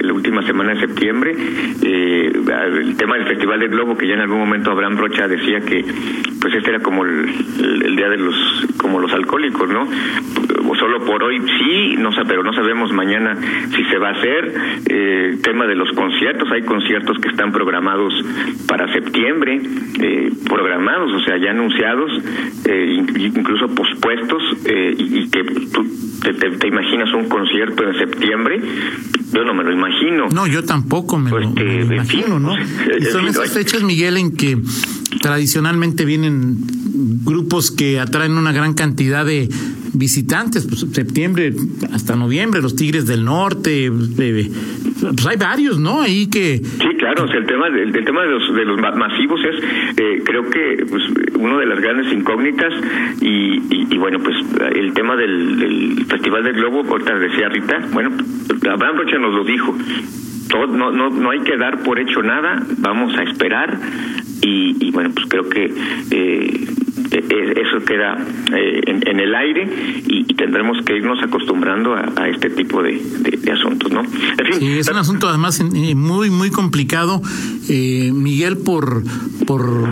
la 0.00 0.12
última 0.12 0.42
semana 0.42 0.74
de 0.74 0.80
septiembre, 0.80 1.34
eh, 1.82 2.32
el 2.32 2.96
tema 2.96 3.16
del 3.16 3.26
Festival 3.26 3.60
del 3.60 3.68
Globo, 3.70 3.96
que 3.96 4.06
ya 4.06 4.14
en 4.14 4.20
algún 4.20 4.38
momento 4.38 4.70
Abraham 4.70 4.96
Brocha 4.96 5.28
decía 5.28 5.60
que 5.60 5.84
pues 6.40 6.54
este 6.54 6.70
era 6.70 6.80
como 6.80 7.04
el, 7.04 7.28
el 7.84 7.96
día 7.96 8.08
de 8.08 8.18
los 8.18 8.66
como 8.76 9.00
los 9.00 9.12
alcohólicos, 9.12 9.68
¿no? 9.68 9.88
Solo 10.78 11.04
por 11.04 11.22
hoy 11.22 11.38
sí, 11.38 11.96
no 11.98 12.10
pero 12.26 12.42
no 12.42 12.52
sabemos 12.52 12.92
mañana 12.92 13.36
si 13.74 13.84
se 13.84 13.98
va 13.98 14.08
a 14.08 14.12
hacer. 14.12 14.54
Eh, 14.86 15.38
tema 15.42 15.66
de 15.66 15.74
los 15.74 15.90
conciertos, 15.92 16.48
hay 16.52 16.62
conciertos 16.62 17.18
que 17.18 17.28
están 17.28 17.52
programados 17.52 18.12
para 18.66 18.92
septiembre, 18.92 19.60
eh, 20.00 20.30
programados, 20.48 21.12
o 21.12 21.24
sea, 21.24 21.36
ya 21.38 21.50
anunciados, 21.50 22.10
eh, 22.64 22.94
incluso 22.96 23.68
pospuestos, 23.74 24.42
eh, 24.66 24.94
y, 24.96 25.28
que 25.30 25.44
tú 25.44 25.84
te, 26.22 26.68
imaginas 26.68 27.12
un 27.14 27.28
concierto 27.28 27.82
en 27.84 27.98
septiembre. 27.98 28.60
Yo 29.32 29.44
no 29.44 29.54
me 29.54 29.64
lo 29.64 29.72
imagino. 29.72 30.28
No, 30.32 30.46
yo 30.46 30.62
tampoco 30.62 31.18
me, 31.18 31.30
lo, 31.30 31.54
pues, 31.54 31.90
imagino, 31.90 32.38
¿no? 32.38 32.54
son 33.12 33.26
esas 33.26 33.52
fechas, 33.52 33.82
Miguel, 33.82 34.16
en 34.18 34.36
que 34.36 34.58
tradicionalmente 35.20 36.04
vienen 36.04 36.58
grupos 37.24 37.70
que 37.70 37.98
atraen 37.98 38.36
una 38.36 38.52
gran 38.52 38.74
cantidad 38.74 39.24
de 39.24 39.48
visitantes, 39.94 40.66
pues 40.66 40.80
septiembre 40.92 41.52
hasta 41.92 42.16
noviembre, 42.16 42.62
los 42.62 42.76
Tigres 42.76 43.06
del 43.06 43.24
Norte, 43.24 43.90
pues 43.90 45.26
hay 45.26 45.36
varios, 45.36 45.78
¿no? 45.78 46.00
Ahí 46.00 46.28
que... 46.28 46.58
Sí, 46.58 46.88
claro, 46.98 47.24
el 47.24 47.46
tema, 47.46 47.66
el, 47.68 48.04
tema 48.04 48.22
de 48.22 48.28
los, 48.30 48.54
de 48.54 48.64
los 48.64 48.80
masivos 48.96 49.40
es, 49.44 49.64
eh, 49.98 50.22
creo 50.24 50.48
que 50.48 50.86
pues, 50.88 51.02
uno 51.34 51.58
de 51.58 51.66
las 51.66 51.80
grandes 51.80 52.12
incógnitas 52.12 52.72
y, 53.20 53.96
bueno, 53.98 54.18
pues 54.20 54.36
el 54.74 54.92
tema 54.94 55.16
del, 55.16 56.04
Festival 56.08 56.44
del 56.44 56.54
Globo, 56.54 56.84
ahorita 56.88 57.18
decía 57.18 57.48
Rita, 57.48 57.80
bueno, 57.92 58.10
Abraham 58.70 58.96
Rocha 58.96 59.18
nos 59.18 59.34
lo 59.34 59.44
dijo, 59.44 59.76
no, 60.54 60.90
no, 60.90 61.10
no 61.10 61.30
hay 61.30 61.40
que 61.40 61.56
dar 61.56 61.82
por 61.82 61.98
hecho 61.98 62.22
nada, 62.22 62.62
vamos 62.78 63.16
a 63.16 63.22
esperar 63.22 63.78
y, 64.42 64.90
bueno, 64.90 65.10
pues 65.14 65.26
creo 65.28 65.48
que 65.48 65.72
eh, 66.10 66.66
eso 67.18 67.84
queda 67.84 68.16
eh, 68.54 68.80
en, 68.86 69.20
el 69.20 69.34
aire 69.34 70.02
y, 70.06 70.24
tendremos 70.34 70.78
que 70.84 70.96
irnos 70.96 71.22
acostumbrando 71.22 71.94
a, 71.94 72.28
este 72.28 72.50
tipo 72.50 72.82
de, 72.82 73.00
asuntos, 73.52 73.92
¿no? 73.92 74.02
sí, 74.58 74.78
es 74.78 74.88
un 74.88 74.96
asunto 74.96 75.28
además 75.28 75.60
eh, 75.60 75.94
muy, 75.94 76.30
muy 76.30 76.50
complicado, 76.50 77.22
Miguel, 77.68 78.58
por, 78.58 79.04
por 79.46 79.88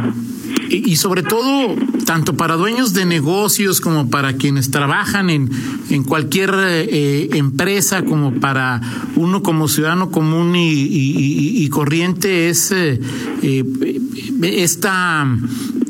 y, 0.70 0.96
sobre 0.96 1.22
todo 1.22 1.74
tanto 2.06 2.36
para 2.36 2.56
dueños 2.56 2.94
de 2.94 3.04
negocios 3.04 3.80
como 3.80 4.08
para 4.08 4.34
quienes 4.34 4.70
trabajan 4.70 5.30
en, 5.30 5.50
en 5.90 6.04
cualquier 6.04 6.50
eh, 6.54 7.28
empresa, 7.32 8.04
como 8.04 8.34
para 8.34 8.80
uno 9.16 9.42
como 9.42 9.68
ciudadano 9.68 10.10
común 10.10 10.54
y, 10.56 11.68
corriente, 11.70 12.48
es 12.48 12.72
eh, 12.72 13.00
eh, 13.42 13.64
esta, 14.42 15.26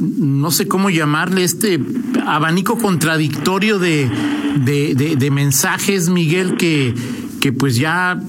no 0.00 0.50
sé 0.50 0.66
cómo 0.66 0.90
llamarle, 0.90 1.45
este 1.45 1.80
abanico 2.26 2.78
contradictorio 2.78 3.78
de, 3.78 4.11
de, 4.57 5.30
mensajes, 5.30 6.09
Miguel, 6.09 6.57
que, 6.57 6.95
que 7.40 7.52
pues 7.52 7.76
ya, 7.76 8.21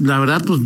la 0.00 0.18
verdad, 0.18 0.42
pues 0.44 0.60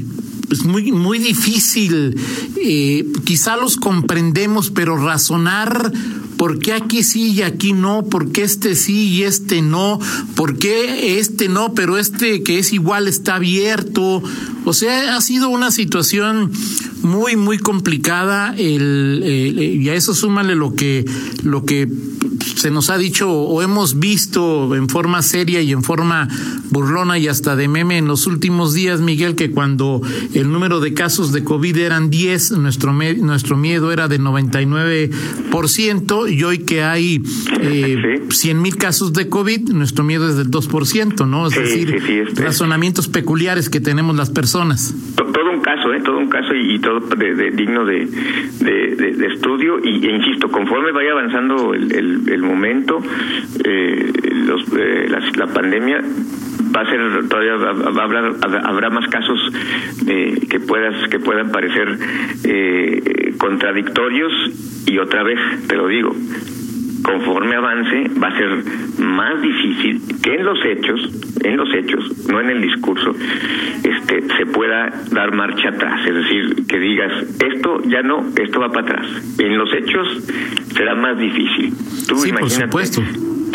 es 0.50 0.64
muy, 0.64 0.92
muy 0.92 1.18
difícil. 1.18 2.16
Eh, 2.56 3.06
quizá 3.24 3.56
los 3.56 3.76
comprendemos, 3.76 4.70
pero 4.70 4.96
razonar 4.96 5.92
por 6.36 6.58
qué 6.58 6.72
aquí 6.72 7.02
sí 7.02 7.32
y 7.32 7.42
aquí 7.42 7.72
no, 7.72 8.04
por 8.04 8.32
qué 8.32 8.42
este 8.42 8.74
sí 8.74 9.08
y 9.08 9.22
este 9.22 9.62
no, 9.62 9.98
por 10.34 10.58
qué 10.58 11.18
este 11.18 11.48
no, 11.48 11.74
pero 11.74 11.98
este 11.98 12.42
que 12.42 12.58
es 12.58 12.72
igual 12.72 13.08
está 13.08 13.36
abierto. 13.36 14.22
O 14.64 14.72
sea, 14.72 15.16
ha 15.16 15.20
sido 15.20 15.48
una 15.48 15.70
situación 15.70 16.50
muy, 17.02 17.36
muy 17.36 17.58
complicada. 17.58 18.54
El, 18.56 19.22
y 19.24 19.88
a 19.88 19.94
eso 19.94 20.14
súmale 20.14 20.54
lo 20.54 20.74
que, 20.74 21.04
lo 21.42 21.64
que 21.64 21.88
se 22.64 22.70
nos 22.70 22.88
ha 22.88 22.96
dicho 22.96 23.30
o 23.30 23.60
hemos 23.60 23.98
visto 23.98 24.74
en 24.74 24.88
forma 24.88 25.20
seria 25.20 25.60
y 25.60 25.72
en 25.72 25.82
forma 25.82 26.28
burlona 26.70 27.18
y 27.18 27.28
hasta 27.28 27.56
de 27.56 27.68
meme 27.68 27.98
en 27.98 28.06
los 28.06 28.26
últimos 28.26 28.72
días, 28.72 29.02
Miguel, 29.02 29.36
que 29.36 29.50
cuando 29.50 30.00
el 30.32 30.50
número 30.50 30.80
de 30.80 30.94
casos 30.94 31.34
de 31.34 31.44
COVID 31.44 31.76
eran 31.76 32.08
10, 32.08 32.52
nuestro, 32.52 32.94
nuestro 32.94 33.58
miedo 33.58 33.92
era 33.92 34.08
de 34.08 34.18
99%, 34.18 36.32
y 36.32 36.42
hoy 36.42 36.60
que 36.60 36.82
hay 36.82 37.20
eh, 37.60 38.22
100 38.30 38.62
mil 38.62 38.76
casos 38.76 39.12
de 39.12 39.28
COVID, 39.28 39.68
nuestro 39.68 40.02
miedo 40.02 40.26
es 40.26 40.38
del 40.38 40.50
2%, 40.50 41.28
¿no? 41.28 41.48
Es 41.48 41.54
decir, 41.54 41.94
este. 41.94 42.42
razonamientos 42.42 43.08
peculiares 43.08 43.68
que 43.68 43.82
tenemos 43.82 44.16
las 44.16 44.30
personas. 44.30 44.94
Todo 45.16 45.50
un 45.52 45.60
caso, 45.60 45.92
¿eh? 45.92 46.00
Todo 46.02 46.16
un 46.16 46.30
caso 46.30 46.54
y, 46.54 46.78
todo 46.78 47.00
de, 47.00 47.50
digno 47.50 47.84
de, 47.84 48.06
de, 48.06 49.26
estudio, 49.34 49.80
y, 49.84 50.06
e 50.06 50.16
insisto, 50.16 50.50
conforme 50.50 50.92
vaya 50.92 51.12
avanzando 51.12 51.74
el, 51.74 51.92
el, 51.92 52.26
el 52.30 52.53
momento, 52.54 53.02
eh, 53.64 54.12
los, 54.46 54.62
eh, 54.78 55.08
la, 55.36 55.46
pandemia 55.48 56.00
va 56.74 56.80
a 56.80 56.90
ser 56.90 57.28
todavía 57.28 57.54
habrá, 57.54 58.32
habrá 58.64 58.90
más 58.90 59.08
casos 59.08 59.40
eh, 60.06 60.40
que 60.48 60.60
puedas 60.60 61.08
que 61.08 61.18
puedan 61.18 61.50
parecer 61.50 61.98
eh, 62.44 63.34
contradictorios 63.38 64.32
y 64.86 64.98
otra 64.98 65.22
vez 65.22 65.38
te 65.68 65.76
lo 65.76 65.86
digo 65.88 66.14
conforme 67.04 67.54
avance 67.54 68.10
va 68.20 68.28
a 68.28 68.38
ser 68.38 68.50
más 68.98 69.40
difícil 69.42 70.00
que 70.22 70.34
en 70.34 70.44
los 70.44 70.58
hechos, 70.64 71.00
en 71.44 71.56
los 71.56 71.68
hechos, 71.74 72.28
no 72.28 72.40
en 72.40 72.50
el 72.50 72.62
discurso, 72.62 73.14
se 74.36 74.46
pueda 74.46 74.90
dar 75.10 75.34
marcha 75.34 75.68
atrás, 75.68 76.00
es 76.06 76.14
decir, 76.14 76.66
que 76.66 76.78
digas, 76.78 77.12
esto 77.40 77.82
ya 77.86 78.02
no, 78.02 78.26
esto 78.36 78.60
va 78.60 78.68
para 78.68 78.82
atrás. 78.82 79.06
En 79.38 79.56
los 79.58 79.72
hechos 79.74 80.24
será 80.74 80.94
más 80.94 81.18
difícil. 81.18 81.72
Tú 82.08 82.16
sí, 82.16 82.32
por 82.32 82.50
supuesto 82.50 83.02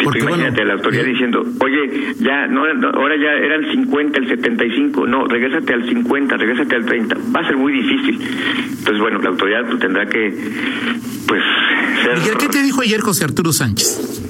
Porque, 0.04 0.20
imagínate 0.20 0.64
la 0.66 0.74
autoridad 0.74 1.06
eh, 1.06 1.10
diciendo, 1.10 1.46
oye, 1.60 2.14
ya, 2.20 2.48
no, 2.48 2.62
ahora 2.94 3.16
ya 3.18 3.32
eran 3.32 3.70
50, 3.72 4.20
el 4.20 4.28
75, 4.30 5.08
no, 5.08 5.26
regrésate 5.26 5.74
al 5.74 5.88
50, 5.88 6.38
regrésate 6.38 6.76
al 6.76 6.86
30. 6.86 7.18
Va 7.36 7.42
a 7.42 7.48
ser 7.48 7.58
muy 7.58 7.74
difícil. 7.74 8.20
Entonces, 8.80 9.00
bueno, 9.00 9.20
la 9.20 9.30
autoridad 9.30 9.66
tendrá 9.80 10.06
que, 10.06 10.30
pues, 11.28 11.42
ser... 12.04 12.38
¿qué 12.38 12.48
te 12.48 12.64
dijo 12.64 12.82
ayer 12.82 13.02
José 13.02 13.26
Arturo 13.26 13.52
Sánchez? 13.52 14.29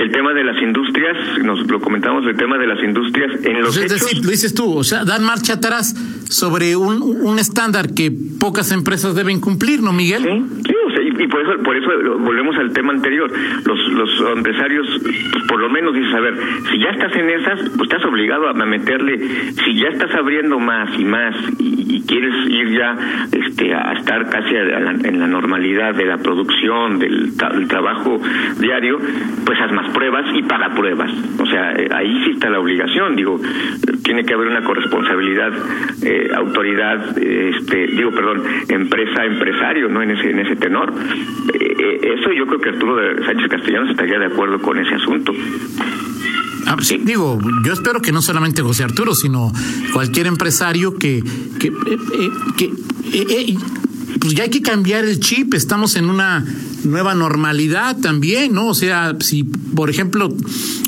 El 0.00 0.12
tema 0.12 0.32
de 0.32 0.44
las 0.44 0.60
industrias, 0.62 1.16
nos 1.42 1.66
lo 1.66 1.80
comentamos, 1.80 2.24
el 2.26 2.36
tema 2.36 2.56
de 2.58 2.66
las 2.66 2.82
industrias 2.82 3.44
en 3.44 3.62
los 3.62 3.76
Es 3.76 3.90
decir, 3.90 4.24
lo 4.24 4.30
dices 4.30 4.54
tú, 4.54 4.76
o 4.76 4.84
sea, 4.84 5.04
dan 5.04 5.24
marcha 5.24 5.54
atrás 5.54 5.94
sobre 6.28 6.76
un, 6.76 7.02
un 7.02 7.38
estándar 7.38 7.94
que 7.94 8.10
pocas 8.10 8.70
empresas 8.72 9.14
deben 9.14 9.40
cumplir, 9.40 9.82
¿no, 9.82 9.92
Miguel? 9.92 10.44
Y, 11.18 11.26
por 11.26 11.42
eso 11.42 11.62
por 11.62 11.76
eso 11.76 12.18
volvemos 12.18 12.56
al 12.56 12.72
tema 12.72 12.92
anterior. 12.92 13.30
Los, 13.64 13.88
los 13.92 14.36
empresarios, 14.36 14.86
pues 15.32 15.44
por 15.46 15.60
lo 15.60 15.68
menos 15.68 15.94
dices, 15.94 16.14
a 16.14 16.20
ver, 16.20 16.34
si 16.70 16.78
ya 16.78 16.90
estás 16.90 17.14
en 17.16 17.30
esas, 17.30 17.60
pues 17.76 17.90
estás 17.90 18.04
obligado 18.04 18.48
a 18.48 18.52
meterle, 18.54 19.18
si 19.52 19.74
ya 19.74 19.88
estás 19.88 20.14
abriendo 20.14 20.58
más 20.58 20.98
y 20.98 21.04
más 21.04 21.34
y, 21.58 21.88
quieres 22.08 22.34
ir 22.48 22.70
ya 22.70 22.96
este, 23.32 23.74
a 23.74 23.92
estar 23.92 24.30
casi 24.30 24.54
en 24.54 25.20
la 25.20 25.26
normalidad 25.26 25.94
de 25.94 26.06
la 26.06 26.16
producción, 26.16 26.98
del, 26.98 27.36
trabajo 27.68 28.20
diario, 28.58 28.98
pues 29.44 29.60
haz 29.60 29.72
más 29.72 29.90
pruebas 29.90 30.24
y 30.34 30.42
paga 30.42 30.74
pruebas. 30.74 31.10
O 31.38 31.46
sea, 31.46 31.72
eh, 31.72 31.88
ahí 31.94 32.24
sí 32.24 32.30
está 32.32 32.50
la 32.50 32.60
obligación, 32.60 33.16
digo, 33.16 33.38
tiene 34.08 34.24
que 34.24 34.32
haber 34.32 34.48
una 34.48 34.64
corresponsabilidad, 34.64 35.52
eh, 36.00 36.30
autoridad, 36.34 37.18
este, 37.18 37.88
digo, 37.88 38.10
perdón, 38.10 38.42
empresa, 38.66 39.22
empresario, 39.22 39.90
¿no? 39.90 40.00
En 40.00 40.12
ese, 40.12 40.30
en 40.30 40.38
ese 40.38 40.56
tenor. 40.56 40.90
Eh, 41.52 42.14
eso 42.18 42.32
yo 42.32 42.46
creo 42.46 42.58
que 42.58 42.70
Arturo 42.70 42.96
Sánchez 43.26 43.50
Castellanos 43.50 43.90
estaría 43.90 44.18
de 44.18 44.24
acuerdo 44.24 44.62
con 44.62 44.78
ese 44.78 44.94
asunto. 44.94 45.34
Ah, 46.66 46.76
sí, 46.80 46.98
digo, 47.04 47.38
yo 47.66 47.72
espero 47.74 48.00
que 48.00 48.10
no 48.10 48.22
solamente 48.22 48.62
José 48.62 48.84
Arturo, 48.84 49.14
sino 49.14 49.52
cualquier 49.92 50.26
empresario 50.26 50.96
que, 50.98 51.22
que, 51.60 51.70
que 52.56 52.70
pues 54.20 54.34
ya 54.34 54.44
hay 54.44 54.50
que 54.50 54.62
cambiar 54.62 55.04
el 55.04 55.20
chip, 55.20 55.54
estamos 55.54 55.96
en 55.96 56.10
una 56.10 56.44
nueva 56.84 57.14
normalidad 57.14 57.96
también, 57.98 58.52
¿no? 58.52 58.68
O 58.68 58.74
sea, 58.74 59.16
si 59.20 59.44
por 59.44 59.90
ejemplo 59.90 60.34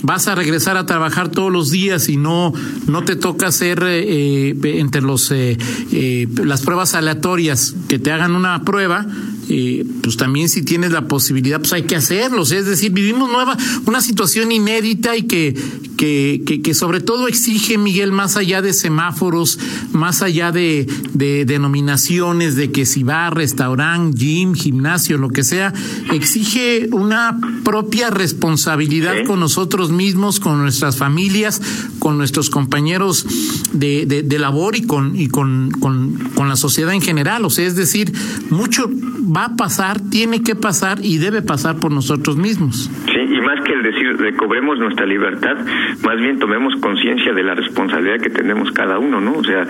vas 0.02 0.28
a 0.28 0.34
regresar 0.34 0.76
a 0.76 0.86
trabajar 0.86 1.30
todos 1.30 1.52
los 1.52 1.70
días 1.70 2.08
y 2.08 2.16
no 2.16 2.52
no 2.86 3.04
te 3.04 3.16
toca 3.16 3.48
hacer 3.48 3.82
eh, 3.84 4.54
entre 4.62 5.02
los 5.02 5.30
eh, 5.30 5.58
eh, 5.92 6.28
las 6.44 6.62
pruebas 6.62 6.94
aleatorias 6.94 7.74
que 7.88 7.98
te 7.98 8.12
hagan 8.12 8.34
una 8.34 8.62
prueba, 8.64 9.06
eh, 9.52 9.84
pues 10.00 10.16
también 10.16 10.48
si 10.48 10.62
tienes 10.62 10.92
la 10.92 11.08
posibilidad, 11.08 11.58
pues 11.58 11.72
hay 11.72 11.82
que 11.82 11.96
hacerlo. 11.96 12.42
Es 12.42 12.66
decir, 12.66 12.92
vivimos 12.92 13.30
nueva, 13.30 13.56
una 13.84 14.00
situación 14.00 14.52
inédita 14.52 15.16
y 15.16 15.24
que, 15.24 15.56
que, 15.96 16.60
que, 16.62 16.72
sobre 16.72 17.00
todo 17.00 17.26
exige, 17.26 17.76
Miguel, 17.76 18.12
más 18.12 18.36
allá 18.36 18.62
de 18.62 18.72
semáforos, 18.72 19.58
más 19.92 20.22
allá 20.22 20.52
de, 20.52 20.86
de 21.14 21.44
denominaciones, 21.44 22.54
de 22.54 22.70
que 22.70 22.86
si 22.86 23.02
va 23.02 23.26
a 23.26 23.30
restaurante, 23.30 24.16
gym, 24.16 24.54
gimnasio, 24.54 25.18
lo 25.18 25.30
que 25.30 25.42
sea, 25.42 25.74
exige 26.12 26.88
una 26.92 27.36
propia 27.64 28.10
responsabilidad 28.10 29.14
con 29.26 29.40
nosotros 29.40 29.90
mismos, 29.90 30.38
con 30.38 30.58
nuestras 30.58 30.96
familias, 30.96 31.60
con 31.98 32.18
nuestros 32.18 32.50
compañeros 32.50 33.26
de, 33.72 34.06
de, 34.06 34.22
de 34.22 34.38
labor 34.38 34.76
y 34.76 34.82
con, 34.82 35.18
y 35.18 35.26
con, 35.26 35.72
con, 35.72 36.30
con 36.36 36.48
la 36.48 36.56
sociedad 36.56 36.94
en 36.94 37.02
general. 37.02 37.44
O 37.44 37.50
sea, 37.50 37.66
es 37.66 37.74
decir, 37.74 38.12
mucho 38.50 38.88
va 39.36 39.39
a 39.44 39.56
pasar, 39.56 39.98
tiene 40.10 40.42
que 40.42 40.54
pasar 40.54 40.98
y 41.02 41.18
debe 41.18 41.42
pasar 41.42 41.76
por 41.76 41.92
nosotros 41.92 42.36
mismos. 42.36 42.90
Sí, 43.06 43.20
y 43.20 43.40
más 43.40 43.60
que 43.64 43.72
el 43.72 43.82
decir 43.82 44.16
recobremos 44.16 44.78
nuestra 44.78 45.06
libertad, 45.06 45.56
más 46.04 46.16
bien 46.18 46.38
tomemos 46.38 46.74
conciencia 46.80 47.32
de 47.32 47.42
la 47.42 47.54
responsabilidad 47.54 48.20
que 48.20 48.30
tenemos 48.30 48.70
cada 48.72 48.98
uno, 48.98 49.20
¿no? 49.20 49.34
O 49.34 49.44
sea, 49.44 49.66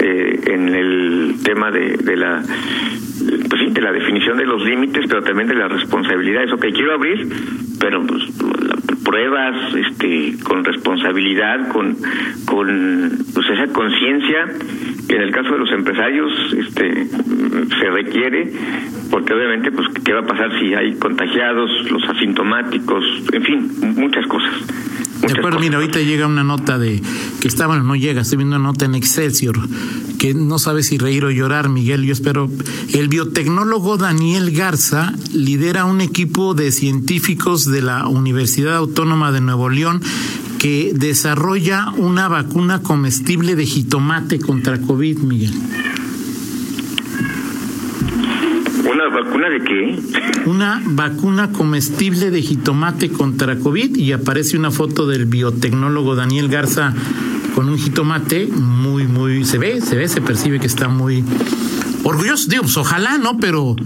eh, 0.00 0.40
en 0.46 0.68
el 0.68 1.36
tema 1.42 1.70
de, 1.70 1.96
de 1.96 2.16
la 2.16 2.42
pues 3.48 3.60
sí, 3.60 3.70
de 3.70 3.80
la 3.80 3.92
definición 3.92 4.36
de 4.36 4.46
los 4.46 4.64
límites, 4.64 5.04
pero 5.08 5.22
también 5.22 5.48
de 5.48 5.54
las 5.54 5.70
responsabilidades. 5.70 6.52
Ok, 6.52 6.66
quiero 6.74 6.94
abrir, 6.94 7.28
pero 7.78 8.04
pues 8.06 8.22
pruebas, 9.04 9.74
este, 9.74 10.36
con 10.42 10.64
responsabilidad, 10.64 11.68
con, 11.68 11.96
con 12.44 13.12
pues 13.34 13.46
esa 13.50 13.72
conciencia. 13.72 14.48
En 15.08 15.20
el 15.20 15.32
caso 15.32 15.52
de 15.52 15.58
los 15.58 15.70
empresarios, 15.72 16.32
este, 16.56 17.06
se 17.06 17.90
requiere, 17.90 18.52
porque 19.12 19.34
obviamente, 19.34 19.70
pues, 19.70 19.86
¿qué 20.02 20.14
va 20.14 20.20
a 20.20 20.26
pasar 20.26 20.50
si 20.58 20.72
hay 20.72 20.94
contagiados, 20.94 21.70
los 21.90 22.02
asintomáticos, 22.08 23.04
en 23.30 23.42
fin, 23.44 23.70
muchas 23.94 24.26
cosas? 24.26 24.50
De 25.20 25.38
acuerdo, 25.38 25.60
mira, 25.60 25.76
ahorita 25.76 26.00
llega 26.00 26.26
una 26.26 26.42
nota 26.42 26.78
de 26.78 27.00
que 27.40 27.46
estaba, 27.46 27.78
no 27.78 27.94
llega, 27.94 28.22
estoy 28.22 28.38
viendo 28.38 28.56
una 28.56 28.68
nota 28.68 28.86
en 28.86 28.94
Excelsior 28.94 29.56
que 30.18 30.32
no 30.34 30.58
sabe 30.58 30.82
si 30.82 30.96
reír 30.96 31.26
o 31.26 31.30
llorar, 31.30 31.68
Miguel, 31.68 32.04
yo 32.04 32.12
espero. 32.12 32.48
El 32.94 33.08
biotecnólogo 33.08 33.98
Daniel 33.98 34.50
Garza 34.50 35.12
lidera 35.34 35.84
un 35.84 36.00
equipo 36.00 36.54
de 36.54 36.72
científicos 36.72 37.70
de 37.70 37.82
la 37.82 38.06
Universidad 38.06 38.76
Autónoma 38.76 39.30
de 39.30 39.40
Nuevo 39.42 39.68
León 39.68 40.00
que 40.58 40.92
desarrolla 40.94 41.92
una 41.96 42.28
vacuna 42.28 42.82
comestible 42.82 43.56
de 43.56 43.66
jitomate 43.66 44.38
contra 44.38 44.80
COVID, 44.80 45.18
Miguel. 45.18 45.52
¿Una 48.90 49.08
vacuna 49.08 49.48
de 49.48 49.60
qué? 49.60 49.98
Una 50.46 50.82
vacuna 50.84 51.52
comestible 51.52 52.30
de 52.30 52.42
jitomate 52.42 53.10
contra 53.10 53.58
COVID 53.58 53.96
y 53.96 54.12
aparece 54.12 54.56
una 54.56 54.70
foto 54.70 55.06
del 55.06 55.26
biotecnólogo 55.26 56.16
Daniel 56.16 56.48
Garza 56.48 56.94
con 57.54 57.68
un 57.68 57.78
jitomate 57.78 58.46
muy, 58.46 59.04
muy, 59.04 59.44
se 59.44 59.58
ve, 59.58 59.80
se 59.80 59.96
ve, 59.96 60.08
se 60.08 60.20
percibe 60.20 60.58
que 60.58 60.66
está 60.66 60.88
muy 60.88 61.24
orgulloso. 62.02 62.50
Digo, 62.50 62.62
pues 62.62 62.76
ojalá, 62.76 63.18
¿no? 63.18 63.38
Pero 63.38 63.76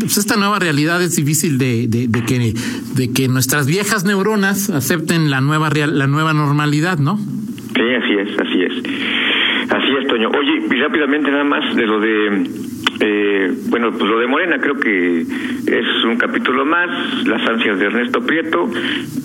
pues 0.00 0.18
esta 0.18 0.36
nueva 0.36 0.58
realidad 0.58 1.02
es 1.02 1.16
difícil 1.16 1.58
de, 1.58 1.88
de, 1.88 2.06
de, 2.08 2.24
que, 2.24 2.54
de 2.94 3.12
que 3.12 3.28
nuestras 3.28 3.66
viejas 3.66 4.04
neuronas 4.04 4.70
acepten 4.70 5.30
la 5.30 5.40
nueva, 5.40 5.68
real, 5.68 5.98
la 5.98 6.06
nueva 6.06 6.32
normalidad, 6.32 6.98
¿no? 6.98 7.18
Sí, 7.18 7.82
así 8.02 8.12
es, 8.14 8.38
así 8.38 8.62
es. 8.62 8.72
Así 9.86 9.94
es, 10.02 10.08
Toño. 10.08 10.30
Oye, 10.30 10.66
y 10.68 10.80
rápidamente 10.80 11.30
nada 11.30 11.44
más 11.44 11.76
de 11.76 11.86
lo 11.86 12.00
de 12.00 12.44
eh, 13.00 13.52
bueno, 13.68 13.90
pues 13.92 14.04
lo 14.04 14.18
de 14.18 14.26
Morena 14.26 14.58
creo 14.58 14.78
que 14.78 15.20
es 15.20 16.04
un 16.04 16.16
capítulo 16.16 16.64
más, 16.64 17.26
las 17.26 17.46
ansias 17.46 17.78
de 17.78 17.86
Ernesto 17.86 18.20
Prieto, 18.20 18.70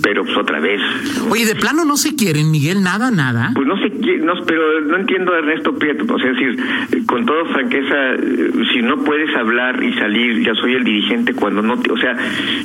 pero 0.04 0.24
pues 0.24 0.38
otra 0.38 0.60
vez. 0.60 0.82
Oye, 1.30 1.45
de 1.45 1.56
plano 1.56 1.86
no 1.86 1.95
se 1.95 2.15
quieren, 2.15 2.52
Miguel, 2.52 2.84
nada, 2.84 3.12
nada. 3.12 3.52
Pues 3.56 3.67
no 3.67 3.78
se 3.78 3.89
quieren, 3.91 4.26
no, 4.26 4.34
pero 4.45 4.82
no 4.82 4.97
entiendo 4.97 5.34
a 5.34 5.39
Ernesto 5.39 5.74
Prieto, 5.76 6.06
o 6.13 6.19
sea, 6.19 6.32
es 6.32 6.38
decir, 6.38 7.06
con 7.06 7.26
toda 7.26 7.45
franqueza, 7.45 7.95
si 8.74 8.82
no 8.82 9.04
puedes 9.04 9.34
hablar 9.36 9.82
y 9.82 9.93
salir, 9.93 10.45
ya 10.45 10.54
soy 10.56 10.74
el 10.74 10.84
dirigente 10.84 11.34
cuando 11.34 11.62
no, 11.62 11.80
te, 11.80 11.91
o 11.91 11.97
sea, 11.97 12.17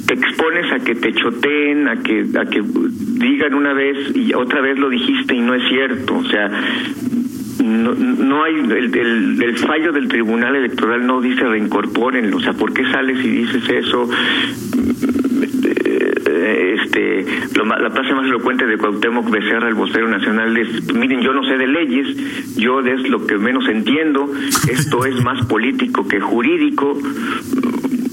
te 0.06 0.14
expones 0.14 0.72
a 0.72 0.80
que 0.80 0.94
te 0.96 1.12
choteen, 1.12 1.88
a 1.88 2.02
que 2.02 2.26
a 2.36 2.46
que 2.46 2.62
digan 2.62 3.54
una 3.54 3.72
vez 3.72 4.14
y 4.14 4.34
otra 4.34 4.60
vez 4.60 4.78
lo 4.78 4.88
dijiste 4.88 5.34
y 5.34 5.40
no 5.40 5.54
es 5.54 5.68
cierto, 5.68 6.16
o 6.16 6.24
sea, 6.24 6.50
no, 7.62 7.94
no 7.94 8.44
hay 8.44 8.54
el, 8.54 9.58
fallo 9.58 9.92
del 9.92 10.08
tribunal 10.08 10.56
electoral 10.56 11.06
no 11.06 11.20
dice 11.20 11.44
reincorporen 11.44 12.32
o 12.32 12.40
sea 12.40 12.52
por 12.52 12.72
qué 12.72 12.84
sales 12.90 13.18
y 13.24 13.28
dices 13.28 13.68
eso 13.68 14.08
este 16.22 17.26
la 17.54 17.90
frase 17.90 18.14
más 18.14 18.26
elocuente 18.26 18.66
de 18.66 18.76
Cuauhtémoc 18.78 19.30
Becerra 19.30 19.68
el 19.68 19.74
vocero 19.74 20.08
nacional 20.08 20.56
es 20.56 20.92
miren 20.94 21.20
yo 21.20 21.32
no 21.32 21.44
sé 21.44 21.56
de 21.56 21.66
leyes 21.66 22.56
yo 22.56 22.80
es 22.80 23.08
lo 23.08 23.26
que 23.26 23.38
menos 23.38 23.68
entiendo 23.68 24.30
esto 24.70 25.04
es 25.04 25.22
más 25.22 25.44
político 25.46 26.06
que 26.06 26.20
jurídico 26.20 26.98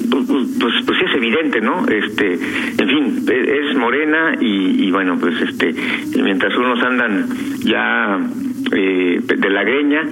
pues, 0.09 0.25
pues, 0.59 0.73
pues 0.85 1.01
es 1.01 1.15
evidente, 1.15 1.59
¿no? 1.59 1.85
Este, 1.87 2.33
en 2.33 2.87
fin, 2.87 3.25
e, 3.27 3.59
es 3.61 3.77
morena 3.77 4.35
y, 4.39 4.85
y 4.85 4.91
bueno, 4.91 5.17
pues 5.19 5.41
este, 5.41 5.73
mientras 6.21 6.55
unos 6.55 6.81
andan 6.83 7.27
ya 7.63 8.19
eh, 8.71 9.19
de 9.21 9.49
la 9.49 9.63
Greña, 9.63 10.03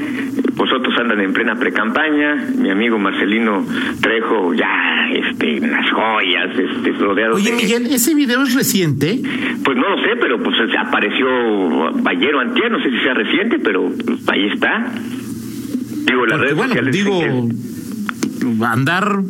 vosotros 0.56 0.94
andan 1.00 1.22
en 1.22 1.34
plena 1.34 1.56
precampaña, 1.56 2.36
mi 2.58 2.70
amigo 2.70 2.98
Marcelino 3.00 3.66
Trejo 4.02 4.54
ya 4.54 5.10
este 5.14 5.60
las 5.60 5.90
joyas, 5.92 6.58
este 6.58 6.92
rodeado 6.94 7.36
Oye, 7.36 7.54
Miguel, 7.54 7.88
¿ese 7.88 8.14
video 8.16 8.44
es 8.44 8.54
reciente? 8.54 9.20
Pues 9.64 9.78
no 9.78 9.90
lo 9.90 9.98
sé, 10.04 10.16
pero 10.20 10.42
pues 10.42 10.56
apareció 10.78 11.28
ayer 12.08 12.36
o 12.36 12.40
antier, 12.40 12.72
no 12.72 12.82
sé 12.82 12.90
si 12.90 13.00
sea 13.00 13.14
reciente, 13.14 13.60
pero 13.60 13.90
pues, 14.06 14.20
ahí 14.30 14.48
está. 14.48 14.92
Digo, 16.06 16.26
las 16.26 16.40
redes 16.40 16.56
bueno, 16.56 16.74
digo, 16.92 17.22
andar 18.66 19.22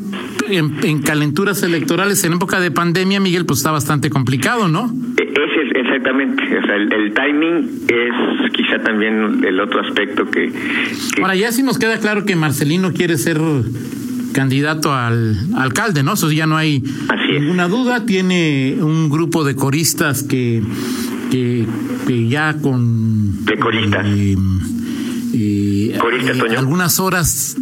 en, 0.50 1.02
calenturas 1.02 1.64
electorales 1.64 2.24
en 2.24 2.34
época 2.34 2.60
de 2.60 2.72
pandemia, 2.72 3.20
Miguel, 3.20 3.46
pues 3.46 3.60
está 3.60 3.72
bastante 3.72 4.10
complicado, 4.10 4.68
¿no? 4.68 4.92
Exactamente, 5.92 6.42
o 6.58 6.62
sea, 6.66 6.76
el, 6.78 7.14
timing 7.14 7.86
es 7.90 8.52
quizá 8.54 8.82
también 8.82 9.44
el 9.44 9.60
otro 9.60 9.82
aspecto 9.82 10.26
que, 10.32 10.50
Ahora, 11.22 11.36
ya 11.36 11.52
sí 11.52 11.64
nos 11.64 11.78
queda 11.78 11.98
claro 11.98 12.24
que 12.24 12.34
Marcelino 12.38 12.94
quiere 12.94 13.18
ser 13.18 13.42
candidato 14.32 14.94
al 14.94 15.36
alcalde, 15.54 16.02
¿no? 16.02 16.14
Eso 16.14 16.32
ya 16.32 16.48
no 16.48 16.56
hay 16.56 16.82
ninguna 17.30 17.68
duda. 17.68 18.06
Tiene 18.06 18.78
un 18.80 19.10
grupo 19.10 19.44
de 19.44 19.58
coristas 19.58 20.24
que, 20.24 20.64
que, 21.30 21.66
ya 22.30 22.56
con... 22.62 23.44
De 23.44 23.58
coristas. 23.58 24.06
Eh, 24.08 24.38
eh, 25.34 26.00
algunas 26.58 27.02
horas 27.02 27.58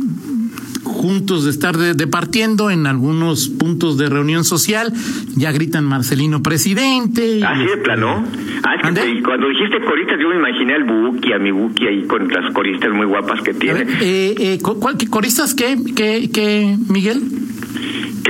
juntos 1.00 1.46
de 1.46 1.52
estar 1.52 1.78
departiendo 1.78 2.70
en 2.70 2.86
algunos 2.86 3.48
puntos 3.48 3.98
de 3.98 4.10
reunión 4.10 4.44
social, 4.44 4.92
ya 5.38 5.54
gritan 5.54 5.86
Marcelino 5.86 6.44
presidente. 6.44 7.42
Así 7.42 7.66
de 7.66 7.78
plano. 7.78 8.26
Ah, 8.64 8.76
cuando 8.82 9.48
dijiste 9.48 9.80
coristas, 9.86 10.18
yo 10.22 10.28
me 10.28 10.36
imaginé 10.36 10.74
al 10.76 10.84
Buki, 10.84 11.32
a 11.32 11.40
mi 11.40 11.52
Buki 11.52 11.88
ahí 11.88 12.04
con 12.04 12.28
las 12.28 12.54
coristas 12.54 12.92
muy 12.92 13.06
guapas 13.06 13.42
que 13.42 13.54
tiene. 13.54 13.86
Eh, 14.02 14.36
eh, 14.38 14.60
¿cuál, 14.62 14.98
¿Coristas 15.10 15.56
qué, 15.56 15.78
qué, 15.96 16.30
qué, 16.34 16.76
Miguel? 16.90 17.22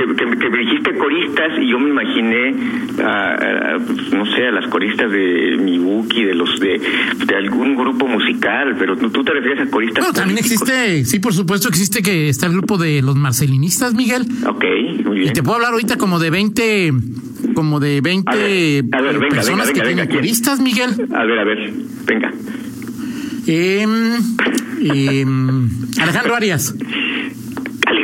Que, 0.06 0.50
me 0.50 0.58
dijiste 0.58 0.96
coristas 0.96 1.52
y 1.60 1.70
yo 1.70 1.78
me 1.78 1.90
imaginé, 1.90 2.54
a, 3.02 3.78
no 4.12 4.26
sé, 4.26 4.46
a 4.46 4.52
las 4.52 4.66
coristas 4.68 5.10
de 5.10 5.56
Mibuki, 5.60 6.24
de 6.24 6.34
los 6.34 6.58
de, 6.60 6.80
de 7.26 7.36
algún 7.36 7.76
grupo 7.76 8.06
musical, 8.06 8.76
pero 8.78 8.96
tú 8.96 9.22
te 9.22 9.32
refieres 9.32 9.68
a 9.68 9.70
coristas. 9.70 10.04
Bueno, 10.04 10.14
también 10.14 10.38
existe, 10.38 11.04
sí, 11.04 11.18
por 11.18 11.32
supuesto 11.32 11.68
existe 11.68 12.02
que 12.02 12.28
está 12.28 12.46
el 12.46 12.52
grupo 12.52 12.78
de 12.78 13.02
los 13.02 13.16
marcelinistas, 13.16 13.94
Miguel. 13.94 14.26
Ok, 14.46 14.64
muy 15.04 15.18
bien. 15.18 15.30
Y 15.30 15.32
te 15.32 15.42
puedo 15.42 15.56
hablar 15.56 15.72
ahorita 15.72 15.96
como 15.96 16.18
de 16.18 16.30
20 16.30 16.92
como 17.54 17.80
de 17.80 18.00
20 18.00 18.84
personas 19.30 19.70
que 19.70 19.80
tienen 19.80 20.08
coristas, 20.08 20.60
Miguel. 20.60 20.90
A 21.12 21.24
ver, 21.24 21.38
a 21.38 21.44
ver, 21.44 21.72
venga. 22.06 22.32
Eh, 23.46 23.86
Alejandro 26.00 26.36
Arias. 26.36 26.74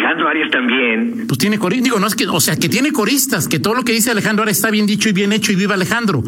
Alejandro 0.07 0.29
Arias 0.29 0.51
también. 0.53 1.25
Pues 1.27 1.39
tiene 1.39 1.59
coristas, 1.59 1.85
digo, 1.85 1.99
no 1.99 2.07
es 2.07 2.15
que, 2.15 2.29
o 2.29 2.41
sea, 2.41 2.55
que 2.57 2.69
tiene 2.69 2.93
coristas, 2.93 3.49
que 3.49 3.59
todo 3.59 3.75
lo 3.75 3.83
que 3.83 3.93
dice 3.93 4.13
Alejandro 4.13 4.45
Arias 4.45 4.59
está 4.59 4.71
bien 4.71 4.87
dicho 4.87 5.09
y 5.09 5.13
bien 5.13 5.33
hecho 5.33 5.51
y 5.51 5.57
viva 5.57 5.75
Alejandro. 5.75 6.23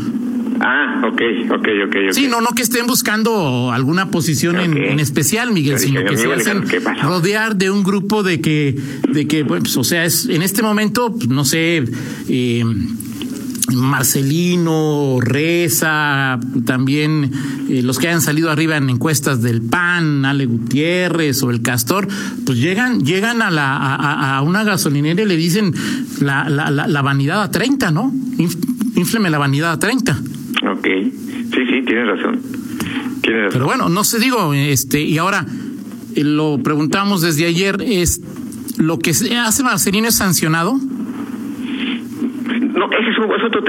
Ah, 0.61 1.01
ok, 1.07 1.23
ok, 1.53 1.69
ok. 1.87 1.97
Sí, 2.11 2.27
no, 2.27 2.41
no 2.41 2.49
que 2.49 2.63
estén 2.63 2.89
buscando 2.89 3.71
alguna 3.71 4.11
posición 4.11 4.59
en, 4.59 4.99
especial, 4.99 5.53
Miguel, 5.53 5.79
sino 5.79 6.05
que 6.05 6.17
se 6.17 6.33
hacen 6.33 6.65
rodear 7.01 7.55
de 7.55 7.71
un 7.71 7.85
grupo 7.85 8.25
de 8.25 8.41
que, 8.41 8.75
de 9.09 9.29
que, 9.29 9.45
pues, 9.45 9.77
o 9.77 9.85
sea, 9.85 10.05
es 10.05 10.29
en 10.29 10.43
este 10.43 10.63
momento, 10.63 11.15
pues, 11.15 11.29
no 11.29 11.45
sé, 11.45 11.85
eh, 12.29 12.65
Marcelino, 13.75 15.19
Reza, 15.21 16.39
también 16.65 17.31
eh, 17.69 17.83
los 17.83 17.99
que 17.99 18.09
hayan 18.09 18.21
salido 18.21 18.51
arriba 18.51 18.77
en 18.77 18.89
encuestas 18.89 19.43
del 19.43 19.63
PAN, 19.63 20.25
Ale 20.25 20.47
Gutiérrez 20.47 21.43
o 21.43 21.51
el 21.51 21.63
Castor, 21.63 22.09
pues 22.47 22.59
llegan, 22.59 23.05
llegan 23.05 23.43
a, 23.43 23.51
la, 23.51 23.77
a, 24.37 24.43
una 24.43 24.65
gasolinera 24.65 25.23
y 25.23 25.27
le 25.27 25.37
dicen 25.37 25.75
la, 26.21 26.49
la, 26.49 26.71
la, 26.71 27.03
vanidad 27.03 27.43
a 27.43 27.51
30, 27.51 27.91
¿no? 27.91 28.13
Infleme 28.97 29.31
la 29.31 29.39
vanidad 29.39 29.73
a 29.73 29.79
30. 29.79 30.13
Ok, 30.73 30.87
sí, 30.87 31.67
sí, 31.69 31.83
tienes 31.87 32.07
razón. 32.07 32.41
Tienes 33.21 33.45
razón. 33.45 33.53
Pero 33.53 33.67
bueno, 33.67 33.89
no 33.89 34.05
sé, 34.05 34.19
digo, 34.19 34.55
este, 34.55 35.01
y 35.03 35.19
ahora 35.19 35.45
eh, 36.15 36.25
lo 36.25 36.59
preguntamos 36.63 37.21
desde 37.21 37.47
ayer, 37.47 37.83
es 37.83 38.21
lo 38.79 38.99
que 38.99 39.11
hace 39.11 39.63
Marcelino 39.63 40.09
es 40.09 40.15
sancionado. 40.15 40.79
No, 42.79 42.89
ese 42.93 43.11
es, 43.11 43.19
otro, 43.19 43.63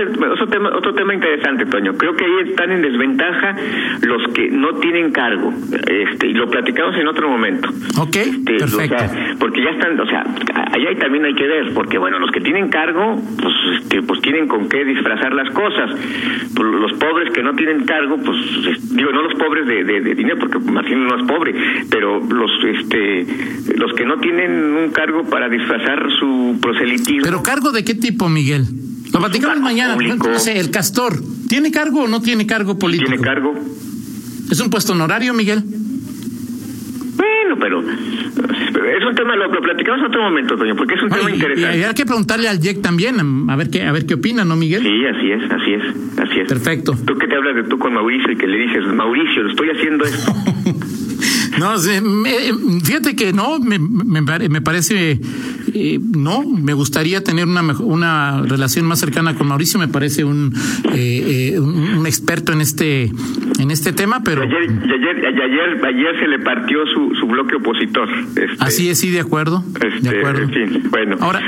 tema, 0.48 0.69
otro 0.76 0.93
tema 0.93 1.13
interesante, 1.15 1.65
Toño. 1.65 1.93
Creo 1.95 2.15
que 2.15 2.26
ahí 2.26 2.50
están 2.50 2.72
en 2.72 2.82
desventaja 2.82 3.56
los 4.02 4.32
que 4.34 4.50
no 4.52 4.76
tienen 4.76 5.12
cargo. 5.12 5.52
Este, 5.88 6.28
y 6.28 6.34
lo 6.34 6.48
platicamos 6.50 6.95
en 6.95 7.08
otro 7.08 7.28
momento. 7.28 7.69
Ok, 7.98 8.15
este, 8.15 8.58
perfecto. 8.58 9.04
porque 9.39 9.63
ya 9.63 9.72
están, 9.72 10.00
o 10.00 10.06
sea, 10.06 10.22
allá 10.22 11.00
también 11.00 11.26
hay 11.26 11.34
que 11.34 11.48
ver, 11.48 11.74
porque 11.74 11.98
bueno, 11.98 12.19
los 12.19 12.30
que 12.32 12.41
tienen 12.41 12.69
cargo, 12.69 13.19
pues, 13.41 13.54
este, 13.82 14.04
pues 14.04 14.22
tienen 14.22 14.48
con 14.48 14.69
qué 14.69 14.86
disfrazar 14.86 15.34
las 15.34 15.50
cosas. 15.54 15.89
Pues, 16.56 16.69
los 16.69 16.93
pobres 16.93 17.34
que 17.34 17.41
no 17.41 17.56
tienen 17.56 17.86
cargo, 17.86 18.17
pues, 18.17 18.38
digo, 18.95 19.12
no 19.12 19.24
los 19.24 19.34
pobres 19.36 19.65
de, 19.65 19.84
de, 19.84 20.15
dinero, 20.15 20.38
porque 20.39 20.60
Martín 20.60 21.08
no 21.08 21.17
es 21.17 21.24
pobre, 21.24 21.56
pero 21.89 22.19
los, 22.19 22.52
este, 22.63 23.26
los 23.76 23.93
que 23.93 24.06
no 24.06 24.17
tienen 24.19 24.76
un 24.76 24.91
cargo 24.91 25.24
para 25.24 25.50
disfrazar 25.50 26.08
su 26.19 26.60
proselitismo. 26.62 27.24
¿Pero 27.24 27.41
cargo 27.41 27.72
de 27.72 27.84
qué 27.84 27.95
tipo, 27.95 28.30
Miguel? 28.30 28.65
Lo 29.13 29.19
platicamos 29.19 29.60
mañana. 29.60 29.95
No 29.95 30.39
sé, 30.39 30.60
el 30.60 30.72
castor. 30.72 31.13
¿Tiene 31.48 31.72
cargo 31.72 32.04
o 32.04 32.08
no 32.08 32.22
tiene 32.22 32.45
cargo 32.45 32.78
político? 32.78 33.10
Tiene 33.10 33.24
cargo. 33.24 33.56
¿Es 34.52 34.60
un 34.60 34.69
puesto 34.69 34.93
honorario, 34.93 35.34
Miguel? 35.34 35.63
Bueno, 35.63 37.58
pero 37.60 37.82
es 37.82 39.06
un 39.06 39.15
tema, 39.15 39.36
lo, 39.36 39.50
platicamos 39.62 40.00
en 40.00 40.06
otro 40.06 40.22
momento, 40.22 40.56
Toño, 40.56 40.76
porque 40.76 40.95
es 40.95 41.04
un 41.04 41.10
tema 41.10 41.30
interesante. 41.30 41.78
Y 41.78 41.84
hay 41.84 41.93
que 41.93 42.06
preguntarle 42.06 42.48
al 42.48 42.60
Jack 42.60 42.82
también, 42.82 43.19
a 43.50 43.56
ver 43.56 43.69
qué, 43.69 43.84
a 43.84 43.91
ver 43.91 44.06
qué 44.06 44.15
opina, 44.15 44.45
¿no, 44.45 44.56
Miguel? 44.56 44.82
Sí, 44.84 45.06
así 45.06 45.32
es, 45.32 45.52
así 45.52 45.74
es, 45.74 46.19
así 46.19 46.39
es. 46.41 46.48
Perfecto. 46.48 46.95
Tú 47.06 47.17
que 47.17 47.28
te 47.28 47.36
hablas 47.36 47.56
de 47.56 47.63
tú 47.63 47.78
con 47.78 47.93
Mauricio 47.93 48.32
y 48.32 48.38
que 48.38 48.48
le 48.48 48.58
dices, 48.58 48.86
Mauricio, 48.88 49.43
lo 49.43 49.50
estoy 49.50 49.69
haciendo 49.69 50.06
esto. 50.06 50.34
No, 51.58 51.78
fíjate 51.80 53.16
que 53.16 53.34
no, 53.34 53.60
me, 53.60 53.80
me, 53.80 54.62
parece, 54.62 55.20
eh, 55.74 56.00
no, 56.00 56.44
me 56.44 56.74
gustaría 56.74 57.24
tener 57.24 57.46
una, 57.46 57.62
una 57.80 58.42
relación 58.44 58.86
más 58.86 59.00
cercana 59.00 59.36
con 59.36 59.48
Mauricio, 59.48 59.80
me 59.80 59.88
parece 59.88 60.24
un, 60.24 60.54
eh, 60.94 61.54
eh, 61.54 61.60
un, 61.60 62.06
experto 62.06 62.54
en 62.54 62.62
este, 62.62 63.12
en 63.60 63.72
este 63.72 63.94
tema, 63.94 64.22
pero... 64.24 64.44
Ayer, 64.44 64.62
ayer, 64.62 65.86
ayer, 65.86 66.20
se 66.20 66.28
le 66.28 66.40
partió 66.40 66.86
su, 66.88 67.16
su 67.16 67.26
bloque 67.28 67.56
opositor. 67.56 68.10
Este, 68.10 68.48
Así 68.60 68.90
es, 68.90 69.00
sí, 69.00 69.10
de 69.10 69.20
acuerdo. 69.20 69.64
Este, 69.82 70.10
de 70.10 70.20
acuerdo. 70.20 70.48
bueno. 70.90 71.18
Ahora, 71.20 71.42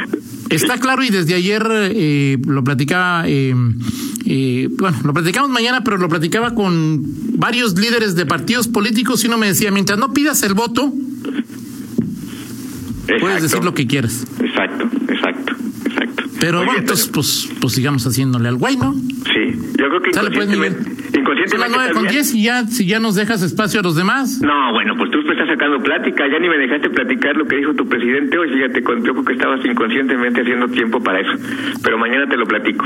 está 0.55 0.77
claro 0.79 1.03
y 1.03 1.09
desde 1.09 1.33
ayer 1.35 2.39
lo 2.45 2.63
platicaba... 2.63 3.23
Eh, 3.27 4.69
bueno, 4.77 4.97
lo 5.03 5.13
platicamos 5.13 5.49
mañana, 5.49 5.83
pero 5.83 5.97
lo 5.97 6.07
platicaba 6.07 6.55
con 6.55 7.01
varios 7.37 7.77
líderes 7.77 8.15
de 8.15 8.25
partidos 8.25 8.67
políticos 8.69 9.23
y 9.23 9.27
uno 9.27 9.37
me 9.37 9.47
decía, 9.47 9.71
mientras 9.71 9.99
no 9.99 10.13
pidas 10.13 10.43
el 10.43 10.53
voto, 10.53 10.93
puedes 13.19 13.41
decir 13.41 13.63
lo 13.63 13.73
que 13.73 13.87
quieras. 13.87 14.25
Exacto, 14.39 14.89
exacto, 15.09 15.53
exacto. 15.85 16.23
Pero 16.39 16.59
bueno, 16.63 16.79
entonces, 16.79 17.07
pues, 17.07 17.49
pues 17.59 17.73
sigamos 17.73 18.05
haciéndole 18.07 18.47
al 18.47 18.55
güey, 18.55 18.77
¿no? 18.77 18.93
Sí, 18.93 19.53
yo 19.77 19.89
creo 19.89 20.01
que 20.01 20.13
Sale 20.13 20.31
pues, 20.31 20.47
Inconscientemente. 20.47 21.57
las 21.57 21.69
nueve 21.69 21.93
con 21.93 22.07
diez 22.07 22.33
y 22.33 22.43
ya, 22.43 22.65
si 22.67 22.85
ya 22.85 22.99
nos 22.99 23.15
dejas 23.15 23.41
espacio 23.41 23.81
a 23.81 23.83
los 23.83 23.95
demás. 23.95 24.39
No, 24.41 24.71
bueno, 24.71 24.93
pues 24.97 25.11
tú 25.11 25.21
estás 25.41 25.57
sacando 25.57 25.81
plática, 25.81 26.27
ya 26.27 26.39
ni 26.39 26.49
me 26.49 26.57
dejaste 26.57 26.89
platicar 26.89 27.35
lo 27.35 27.45
que 27.45 27.57
dijo 27.57 27.73
tu 27.73 27.87
presidente 27.87 28.37
hoy, 28.37 28.49
fíjate, 28.49 28.83
creo 28.83 29.25
que 29.25 29.33
estabas 29.33 29.65
inconscientemente 29.65 30.41
haciendo 30.41 30.67
tiempo 30.67 31.01
para 31.01 31.19
eso. 31.19 31.31
Pero 31.83 31.97
mañana 31.97 32.27
te 32.29 32.37
lo 32.37 32.45
platico. 32.45 32.85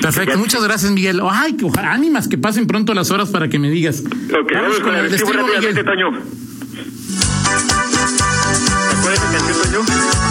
Perfecto, 0.00 0.38
muchas 0.38 0.62
gracias, 0.64 0.92
Miguel. 0.92 1.20
Ay, 1.30 1.56
ánimas 1.82 2.28
que 2.28 2.38
pasen 2.38 2.66
pronto 2.66 2.94
las 2.94 3.10
horas 3.10 3.30
para 3.30 3.48
que 3.48 3.58
me 3.58 3.70
digas. 3.70 4.04
Ok, 4.04 4.52
vamos, 4.52 4.80
con, 4.80 4.94
el 4.94 5.10
destino, 5.10 5.44
Miguel. 5.44 5.84
Toño. 5.84 6.10
¿Cuál 9.02 9.14
canción, 9.32 9.72
Toño? 9.72 10.25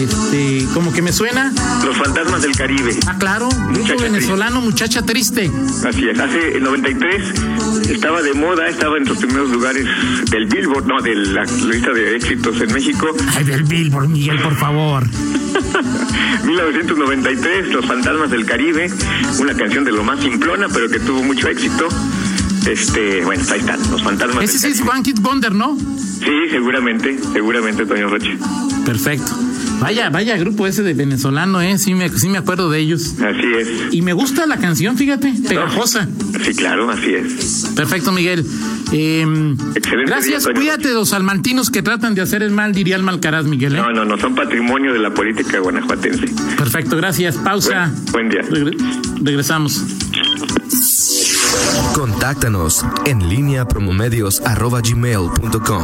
Este, 0.00 0.66
como 0.72 0.92
que 0.92 1.02
me 1.02 1.12
suena. 1.12 1.52
Los 1.84 1.96
fantasmas 1.96 2.42
del 2.42 2.56
Caribe. 2.56 2.96
Ah, 3.06 3.16
claro, 3.18 3.48
grupo 3.72 4.02
venezolano, 4.02 4.60
muchacha 4.60 5.02
triste. 5.02 5.50
Así 5.86 6.08
es, 6.08 6.18
hace 6.18 6.56
el 6.56 6.62
93 6.62 7.90
estaba 7.90 8.22
de 8.22 8.32
moda, 8.34 8.68
estaba 8.68 8.96
en 8.96 9.04
los 9.04 9.18
primeros 9.18 9.50
lugares 9.50 9.86
del 10.30 10.46
Billboard, 10.46 10.86
no, 10.86 11.00
de 11.02 11.14
la 11.14 11.44
lista 11.44 11.92
de 11.92 12.16
éxitos 12.16 12.60
en 12.60 12.72
México. 12.72 13.08
Ay, 13.36 13.44
del 13.44 13.64
Billboard, 13.64 14.08
Miguel, 14.08 14.38
por 14.40 14.56
favor. 14.56 15.04
1993, 16.44 17.68
Los 17.68 17.84
fantasmas 17.86 18.30
del 18.30 18.46
Caribe, 18.46 18.90
una 19.38 19.54
canción 19.54 19.84
de 19.84 19.92
lo 19.92 20.02
más 20.02 20.20
simplona, 20.20 20.68
pero 20.72 20.88
que 20.88 21.00
tuvo 21.00 21.22
mucho 21.22 21.48
éxito. 21.48 21.88
Este, 22.66 23.24
bueno, 23.24 23.42
ahí 23.50 23.60
están, 23.60 23.80
los 23.90 24.02
fantasmas. 24.02 24.44
Ese 24.44 24.58
sí 24.58 24.68
es 24.68 24.80
One 24.82 25.02
Kid 25.02 25.18
Wonder, 25.20 25.54
¿no? 25.54 25.76
Sí, 25.76 26.50
seguramente, 26.50 27.18
seguramente, 27.32 27.86
Toño 27.86 28.08
Roche. 28.08 28.38
Perfecto. 28.84 29.32
Vaya, 29.80 30.10
vaya 30.10 30.36
grupo 30.36 30.66
ese 30.66 30.82
de 30.82 30.94
venezolano, 30.94 31.60
¿eh? 31.60 31.78
Sí 31.78 31.94
me, 31.94 32.08
sí 32.10 32.28
me 32.28 32.38
acuerdo 32.38 32.70
de 32.70 32.78
ellos. 32.80 33.14
Así 33.14 33.46
es. 33.58 33.68
Y 33.92 34.02
me 34.02 34.12
gusta 34.12 34.46
la 34.46 34.58
canción, 34.58 34.96
fíjate, 34.96 35.32
pegajosa. 35.48 36.08
Sí, 36.44 36.54
claro, 36.54 36.90
así 36.90 37.14
es. 37.14 37.70
Perfecto, 37.74 38.12
Miguel. 38.12 38.44
Eh, 38.92 39.24
Excelente 39.74 40.10
gracias, 40.10 40.46
cuídate 40.46 40.88
de 40.88 40.94
los 40.94 41.10
salmantinos 41.10 41.70
que 41.70 41.82
tratan 41.82 42.14
de 42.14 42.22
hacer 42.22 42.42
el 42.42 42.50
mal, 42.50 42.74
diría 42.74 42.96
el 42.96 43.02
Malcaraz, 43.02 43.46
Miguel. 43.46 43.76
¿eh? 43.76 43.78
No, 43.78 43.92
no, 43.92 44.04
no, 44.04 44.18
son 44.18 44.34
patrimonio 44.34 44.92
de 44.92 44.98
la 44.98 45.14
política 45.14 45.58
guanajuatense. 45.60 46.26
Perfecto, 46.56 46.96
gracias. 46.96 47.36
Pausa. 47.36 47.90
Buen, 48.12 48.28
día. 48.28 48.42
regresamos. 49.22 49.82
Contáctanos 51.94 52.84
en 53.06 53.28
línea 53.28 53.66
promomedios.com 53.66 55.78